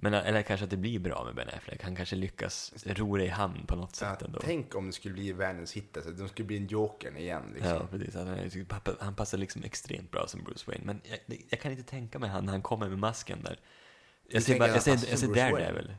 [0.04, 1.84] Men, eller kanske att det blir bra med Ben Affleck.
[1.84, 4.39] Han kanske lyckas ro det i hamn på något sätt Ja, ändå.
[4.43, 7.43] tänk om det skulle bli världens hit, alltså, de skulle bli en Jokern igen.
[7.54, 7.72] Liksom.
[7.72, 8.16] Ja, precis.
[8.16, 10.86] Han, pappa- han passar liksom extremt bra som Bruce Wayne.
[10.86, 13.60] Men jag, jag kan inte tänka mig han när han kommer med masken där.
[14.30, 15.95] Du Jag ser, bara, jag ser, jag ser Daredevil.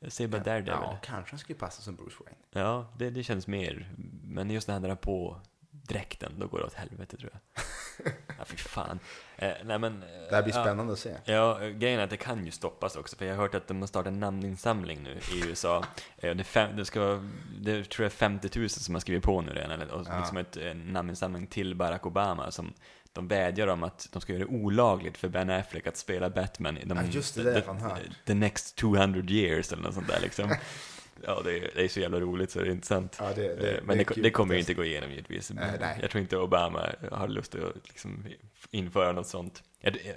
[0.00, 0.70] Jag- ser bara Daredevil.
[0.82, 2.38] Ja, kanske han skulle passa som Bruce Wayne.
[2.66, 3.94] Ja, det, det känns mer.
[4.24, 5.40] Men just när han drar på
[5.88, 8.12] dräkten, då går det åt helvete tror jag.
[8.38, 8.98] ja, fy fan.
[9.36, 10.62] Eh, nej, men, eh, Det här blir ja.
[10.62, 11.14] spännande att se.
[11.24, 13.80] Ja, grejen är att det kan ju stoppas också, för jag har hört att de
[13.80, 15.84] har startat en namninsamling nu i USA.
[16.16, 17.24] Eh, Det, fem, det, ska,
[17.60, 20.18] det tror jag är 50 000 som har skrivit på nu redan, eller, och Ja.
[20.18, 22.72] liksom ett, en namninsamling till Barack Obama som
[23.12, 26.78] de vädjar om att de ska göra det olagligt för Ben Affleck att spela Batman
[26.78, 27.98] i de, Ja, just det, det jag fan hört.
[28.26, 30.54] the next 200 years eller något sånt där liksom.
[31.24, 33.16] Ja, det är, det är så jävla roligt så det är inte sant.
[33.20, 35.50] Ja, det, det, Eh, Men det, kommer ju inte gå igenom givetvis.
[35.50, 35.98] Nej.
[36.00, 38.26] Jag tror inte Obama har lust att liksom
[38.70, 39.62] införa något sånt.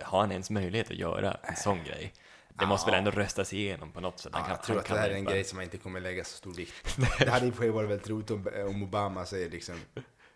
[0.02, 2.14] Har han ens möjlighet att göra en sån grej?
[2.60, 2.92] Det måste Ja.
[2.96, 4.32] väl ändå röstas igenom på något sätt?
[4.36, 6.00] Han kan- jag tror att det här är en bara- grej som man inte kommer
[6.00, 6.98] lägga så stor vikt.
[7.20, 9.76] Det hade i och för sig varit väldigt roligt om, om Obama säger liksom,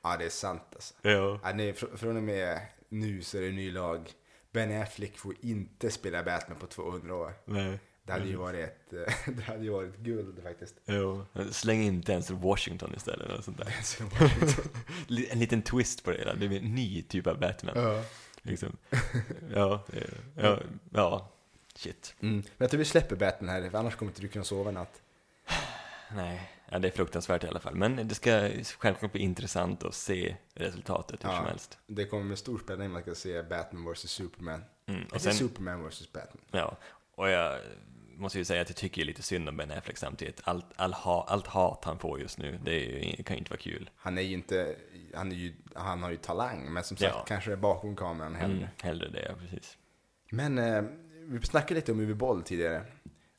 [0.03, 0.93] ja det är sant alltså.
[1.01, 1.39] Ja.
[1.43, 2.59] Ja, nej, fr från och med
[2.89, 4.09] nu så är det en ny lag.
[4.51, 7.34] Ben Affleck får inte spela Batman på 200 år.
[7.45, 7.80] Nej.
[8.06, 10.76] Det hade ju varit, ett, eh, det hade ju varit guld faktiskt.
[10.86, 11.26] Jo.
[11.51, 13.30] Släng inte ens Washington istället.
[13.30, 13.76] Eller sånt där.
[15.32, 16.34] En liten twist på det hela.
[16.34, 17.74] Det blir en ny typ av Batman.
[17.76, 18.03] ja.
[18.41, 18.78] Liksom.
[19.56, 19.84] Ja,
[20.36, 21.32] ja, ja,
[21.76, 22.16] shit.
[22.20, 22.36] Mm.
[22.36, 24.74] Men jag tror vi släpper Batman här, för annars kommer inte du kunna sova en
[24.74, 25.01] natt.
[26.16, 27.76] Nej, ja, det är fruktansvärt i alla fall.
[27.76, 31.38] Men det ska självklart bli intressant att se resultatet hur Ja.
[31.38, 31.78] som helst.
[31.88, 34.64] Det kommer med stor spänning man ska se Batman vs Superman.
[34.86, 35.03] Mm.
[35.06, 36.43] Och Och sen, Superman vs Batman.
[36.51, 36.78] ja,
[37.16, 37.60] och jag
[38.18, 40.41] måste ju säga att jag tycker lite synd om Ben Affleck samtidigt.
[40.43, 43.59] Allt, all ha, allt hat han får just nu, det, ju, kan ju inte vara
[43.59, 43.89] kul.
[43.95, 44.76] Han är ju inte,
[45.13, 47.26] han, är ju, han har ju talang, men som sagt Ja.
[47.28, 48.57] kanske det är bakom kameran hellre.
[48.57, 49.78] Mm, hellre det, ja, precis.
[50.30, 50.84] Men eh,
[51.28, 52.82] vi snackade lite om UV Boll tidigare.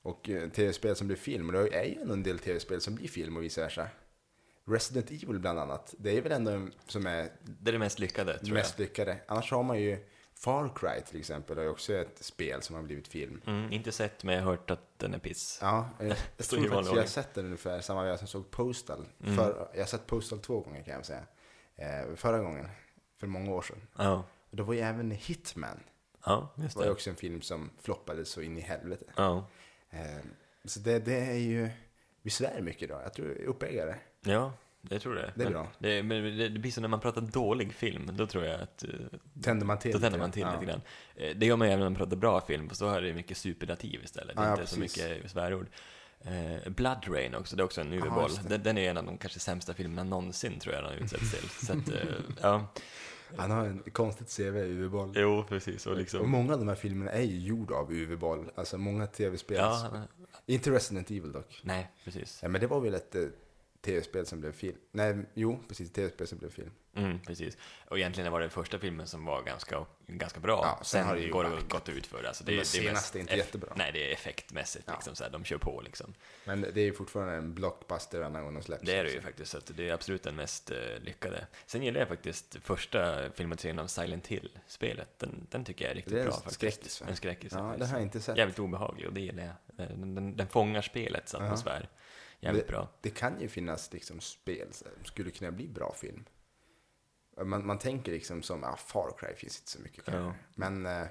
[0.03, 1.47] Och eh, tv-spel som blir film.
[1.47, 3.89] Och det är ju ändå en del tv-spel som blir film och vice versa.
[4.69, 5.95] Resident Evil bland annat.
[5.99, 9.17] Det är väl ändå en som är Det är det mest lyckade, tror mest lyckade.
[9.29, 9.99] Annars har man ju
[10.39, 11.57] Far Cry till exempel.
[11.57, 13.41] Det är också ett spel som har blivit film.
[13.45, 13.55] jag.
[13.55, 15.59] Mm, inte sett, men jag har hört att den är piss.
[15.63, 18.51] Ja, jag Så tror faktiskt jag har sett den ungefär samma veva som jag såg
[18.51, 19.07] Postal.
[19.23, 19.37] Mm.
[19.37, 21.23] För, jag har sett Postal två gånger kan jag säga.
[21.77, 22.69] Eh, förra gången,
[23.21, 23.83] för många år sedan.
[23.97, 25.81] Ja, Och då var ju även Hitman.
[26.25, 26.93] ja Det just var ju det.
[26.93, 29.05] också en film som floppade så in i helvete.
[29.17, 29.47] Ja.
[29.91, 30.01] Eh,
[30.65, 31.71] så det, det är ju,
[32.23, 32.95] vi svär mycket då.
[33.03, 33.97] Jag tror uppeggare.
[34.21, 34.53] ja,
[34.91, 35.25] det tror jag.
[35.35, 35.69] Det är men, bra.
[35.79, 38.85] Det, men det, det blir så när man pratar dålig film, då tror jag att
[38.85, 38.91] eh,
[39.43, 40.81] Tänder man till Då tänder man till lite grann.
[41.17, 44.01] Eh, Det gör man även när man pratar bra film, så är det mycket superlativ
[44.05, 44.37] istället.
[44.37, 45.05] Det är Ja, inte så precis.
[45.09, 45.67] mycket svärord.
[46.21, 48.31] Eh, Blood Rain också, det är också en UV-boll.
[48.43, 48.49] det.
[48.49, 51.31] Den, den är en av de kanske sämsta filmerna någonsin, tror jag den har utsetts
[51.31, 51.49] till.
[51.67, 51.79] Så att,
[52.43, 52.67] ja,
[53.37, 55.13] Han har en konstigt CV, UV-boll.
[55.17, 55.87] jo, precis.
[55.87, 58.51] Och Och liksom, många av de här filmerna är ju gjorda av UV-boll.
[58.55, 59.57] Alltså många tv-spel.
[59.57, 60.09] ja, han-
[60.47, 61.61] Inte Resident Evil dock.
[61.65, 62.39] nej, precis.
[62.43, 63.17] Ja, men det var väl ett
[63.87, 64.77] tv-spel som blev film.
[64.93, 65.93] Nej, jo, precis.
[65.93, 66.71] Tv-spel som blev film.
[66.97, 67.57] Mm, precis.
[67.89, 70.61] Och egentligen var det första filmen som var ganska, ganska bra.
[70.65, 72.57] Ja, sen sen har det ju går det gått ut för alltså, De det.
[72.57, 73.73] där är- det är senaste mest är inte jättebra.
[73.77, 74.93] Nej, det är effektmässigt Ja.
[74.95, 76.15] liksom, så här, de kör på liksom.
[76.45, 78.83] Men det är ju fortfarande en blockbuster varje gång de släpps.
[78.87, 81.47] Det är det ju faktiskt, så att det är absolut den mest eh, lyckade.
[81.67, 85.19] Sen gillar jag faktiskt första filmatiseringen av Silent Hill-spelet.
[85.19, 87.03] Den, den tycker jag är riktigt Det är bra skräckis?
[87.09, 87.53] En skräckis.
[87.53, 88.37] Ja, det har jag inte sett.
[88.39, 89.87] Jävligt obehaglig och det gillar jag.
[89.89, 91.57] Den, den, den fångar spelets Ja.
[92.41, 92.89] Jävligt det, bra.
[93.01, 96.25] Det kan ju finnas liksom spel som skulle kunna bli bra film.
[97.45, 100.21] Man, man tänker liksom som, ja, Far Cry finns inte så mycket kanske.
[100.23, 100.35] Ja.
[100.55, 101.03] Men eh,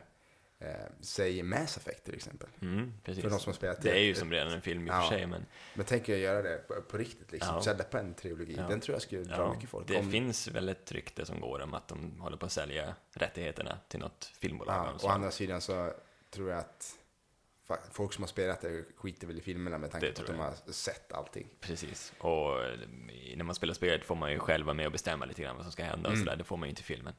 [0.60, 2.50] eh, säg Mass Effect till exempel.
[2.62, 3.24] Mm, precis.
[3.24, 5.02] För de som har spelat det är ju som redan en film i och Ja.
[5.02, 7.56] för sig, men Men tänker jag göra det på, på riktigt liksom.
[7.56, 7.62] Ja.
[7.62, 8.56] Släppa en trilogi.
[8.58, 8.68] Ja.
[8.68, 9.88] Den tror jag skulle dra ja, mycket folk.
[9.88, 12.96] det Om- finns väl ett rykte som går om att de håller på att sälja
[13.12, 14.76] rättigheterna till något filmbolag.
[15.02, 15.94] Ja, å andra sidan så
[16.30, 16.96] tror jag att
[17.91, 20.53] folk som har spelat det skiter väl i filmerna med tanke på att de har
[20.74, 21.47] sett allting.
[21.59, 22.80] Precis, och eh,
[23.36, 25.66] när man spelar spelet får man ju själv vara med och bestämma lite grann vad
[25.66, 26.26] som ska hända och Mm.
[26.26, 27.13] sådär, det får man ju inte i filmen.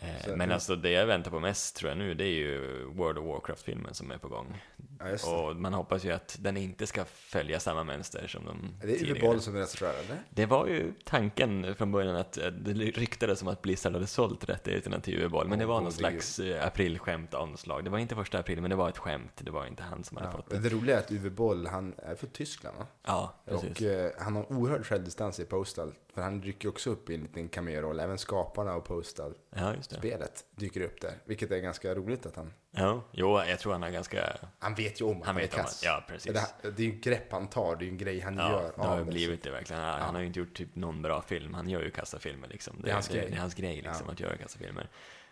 [0.00, 2.84] Eh, Så- Men alltså det jag väntar på mest tror jag nu, det är ju
[2.84, 4.62] World of Warcraft-filmen som är på gång.
[4.98, 5.30] Ja.
[5.36, 8.50] Och man hoppas ju att den inte ska följa samma mönster som de
[8.82, 9.20] Är det Uwe tidigare.
[9.28, 10.22] Boll som regissör eller?
[10.30, 14.48] Det var ju tanken från början att eh, det ryktades om att Blizzard hade sålt
[14.48, 17.84] rättigheterna till UV-boll, men det var någon gode slags eh, aprilskämt omslag.
[17.84, 19.32] Det var inte första april, men det var ett skämt.
[19.44, 20.36] Det var inte han som hade Ja.
[20.36, 20.58] fått det.
[20.58, 22.86] Det roliga är att Uwe Boll, han är från Tyskland va?
[23.06, 23.70] Ja, precis.
[23.70, 25.92] Och eh, han har oerhörd självdistans i Postal.
[26.14, 28.00] För han dyker också upp i en liten cameo-roll.
[28.00, 30.18] Även skaparna av Postal-spelet Ja,
[30.56, 30.60] det.
[30.60, 31.14] dyker upp där.
[31.24, 32.52] Vilket är ganska roligt att han...
[32.70, 34.36] Ja, jo, jag tror han har ganska...
[34.58, 35.82] Han vet ju om att Han han, är kass.
[35.84, 36.32] ja precis.
[36.62, 38.72] Det, det är ju grepp han tar, det är ju en grej han Ja, gör
[38.76, 39.10] det har ju det.
[39.10, 39.82] blivit det verkligen.
[39.82, 41.54] Han, han har ju inte gjort typ någon bra film.
[41.54, 42.76] Han gör ju kassafilmer liksom.
[42.82, 43.26] Det är hans det, grej.
[43.30, 44.12] Det är hans grej liksom, Ja.
[44.12, 44.88] att göra kassafilmer.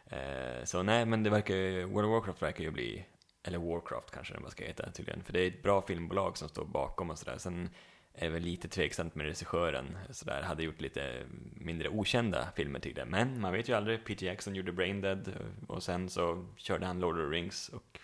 [0.06, 3.04] Eh, så nej, men det verkar ju, World of Warcraft verkar ju bli
[3.42, 6.48] eller Warcraft kanske den bara ska heta tydligen, för det är ett bra filmbolag som
[6.48, 7.38] står bakom och sådär.
[7.38, 7.70] Sen
[8.14, 11.22] är väl lite tveksamt med regissören, sådär, hade gjort lite
[11.54, 13.08] mindre okända filmer tidigare.
[13.08, 15.32] Men man vet ju aldrig, Peter Jackson gjorde Brain Dead
[15.68, 18.00] och sen så körde han Lord of the Rings och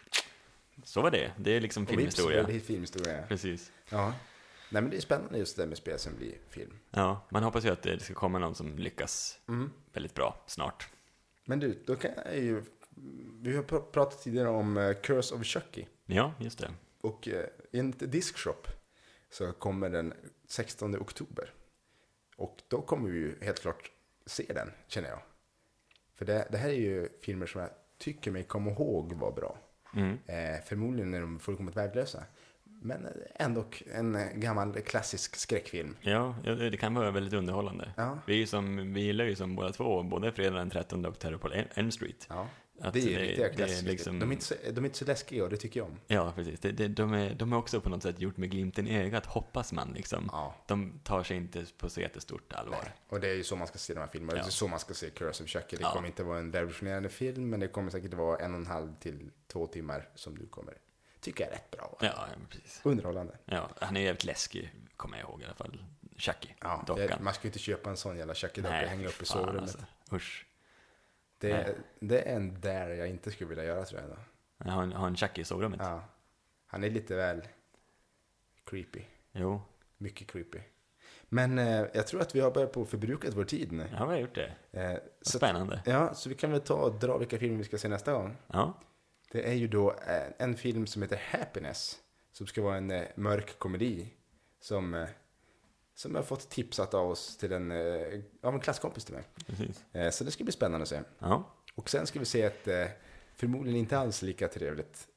[0.85, 1.33] så var det.
[1.39, 2.43] Det är liksom Och filmhistoria.
[2.43, 3.23] det är filmhistoria.
[3.29, 3.73] Precis.
[3.91, 4.15] Ja.
[4.71, 6.79] Nej men det är spännande just det där med spel som blir film.
[6.91, 9.71] Ja, man hoppas ju att det ska komma någon som lyckas Mm.
[9.93, 10.89] väldigt bra snart.
[11.45, 12.63] Men du, då kan jag ju...
[13.41, 15.85] Vi har pr- pratat tidigare om eh, Curse of Chucky.
[16.07, 16.71] Ja, just det.
[17.01, 18.69] Och eh, enligt Discshop
[19.31, 20.15] så kommer den
[20.49, 21.53] 16 oktober.
[22.37, 23.91] Och då kommer vi ju helt klart
[24.27, 25.21] se den, känner jag.
[26.15, 29.59] För det, det här är ju filmer som jag tycker mig komma ihåg var bra.
[29.95, 30.19] Mm.
[30.27, 32.25] Eh, förmodligen är de fullkomligt värdelösa.
[32.65, 33.65] Men ändå
[33.95, 35.97] en gammal klassisk skräckfilm.
[36.01, 37.93] Ja, det kan vara väldigt underhållande.
[37.97, 41.39] Ja, Vi, som, vi gillar ju som båda två, både Fredag den 13 och Terror
[41.39, 42.27] på Elm Street.
[42.29, 42.49] ja.
[42.81, 43.87] Att det är ju riktiga klassiska.
[43.91, 45.99] liksom- de, är inte så, de är inte så läskiga och det tycker jag om.
[46.07, 46.61] Ja, precis.
[46.61, 49.27] Det, det, de, är, de är också på något sätt gjort med glimten i ögat,
[49.27, 50.29] hoppas man liksom.
[50.33, 50.55] Ja.
[50.67, 52.79] De tar sig inte på så jättestort allvar.
[52.83, 52.93] Nej.
[53.09, 54.39] Och det är ju så man ska se de här filmerna.
[54.39, 54.43] Ja.
[54.43, 55.77] Det är så man ska se Curse of Chucky.
[55.77, 55.93] Det Ja.
[55.93, 58.95] kommer inte vara en revolutionerande film, men det kommer säkert vara en och en halv
[59.01, 60.75] till två timmar som du kommer
[61.21, 61.99] tycka är rätt bra.
[62.01, 62.81] Ja, precis.
[62.83, 63.37] Underhållande.
[63.45, 65.85] Ja, han är jävligt läskig, kommer jag ihåg i alla fall.
[66.17, 67.07] Chucky, Ja, dockan.
[67.07, 69.63] det, man ska ju inte köpa en sån jävla Chucky-docka och hänga upp i sovrummet.
[69.63, 69.79] Alltså.
[70.13, 70.47] Usch.
[71.39, 71.75] Det, nej.
[72.01, 74.11] det är en där jag inte skulle vilja göra tror jag.
[74.11, 74.17] Då.
[74.65, 75.81] Jag har en, har en Chucky i sovrummet.
[75.83, 76.05] Ja.
[76.67, 77.43] Han är lite väl
[78.65, 79.03] creepy.
[79.33, 79.63] Jo,
[79.99, 80.59] Mycket creepy.
[81.29, 83.89] Men eh, jag tror att vi har börjat på förbrukat vår tid nu.
[83.93, 84.53] ja, vi har gjort det.
[84.73, 85.83] Eh, så, Spännande.
[85.87, 88.37] ja, så vi kan väl ta och dra vilka filmer vi ska se nästa gång.
[88.47, 88.73] Ja,
[89.33, 91.99] Det är ju då eh, en film som heter Happiness.
[92.33, 94.09] Som ska vara en eh, mörk komedi.
[94.61, 95.09] Som, eh,
[95.97, 99.25] som har fått tipsat av oss till en, eh, av en klasskompis till mig.
[99.47, 99.85] precis.
[99.93, 101.01] Eh, så det ska bli spännande att se.
[101.19, 102.87] Ja, Och sen ska vi se ett eh,
[103.35, 105.09] förmodligen inte alls lika trevligt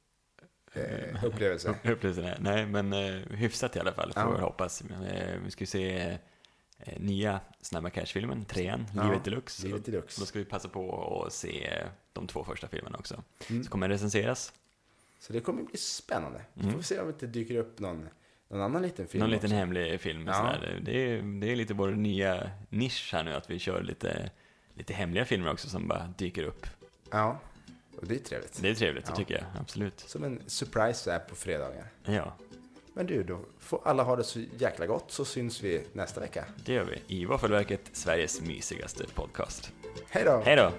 [0.73, 1.69] eh, upplevelse.
[1.83, 4.31] upplevelsen är, nej men eh, hyfsat i alla fall, får Ja.
[4.35, 4.83] vi hoppas.
[4.83, 6.17] Men, eh, vi ska se
[6.79, 9.67] eh, nya Snabba Cash-filmen, trean, Ja, Livet Deluxe.
[9.67, 10.21] Livet Deluxe.
[10.21, 13.23] Då ska vi passa på att se de två första filmerna också.
[13.49, 13.63] Mm.
[13.63, 14.53] Så kommer det recenseras.
[15.19, 16.41] Så det kommer bli spännande.
[16.55, 16.71] Mm.
[16.71, 18.09] Får vi se om det inte dyker upp någon,
[18.49, 19.55] någon annan liten film Någon liten också.
[19.55, 20.27] hemlig film.
[20.27, 20.33] Ja.
[20.33, 20.79] Sådär.
[20.81, 24.29] Det, är, det är lite vår nya nisch här nu, att vi kör lite,
[24.73, 26.65] lite hemliga filmer också som bara dyker upp.
[27.11, 27.39] Ja,
[27.97, 28.61] och det är trevligt.
[28.61, 29.15] Det är trevligt, det Ja.
[29.15, 29.43] tycker jag.
[29.61, 29.99] Absolut.
[29.99, 31.85] Som en surprise här på fredagar.
[32.05, 32.33] Ja,
[32.93, 36.45] Men du, då får alla ha det så jäkla gott så syns vi nästa vecka.
[36.65, 37.15] det gör vi.
[37.21, 39.71] I Våffelverket, Sveriges mysigaste podcast.
[40.09, 40.41] Hej då!
[40.45, 40.71] Hej då!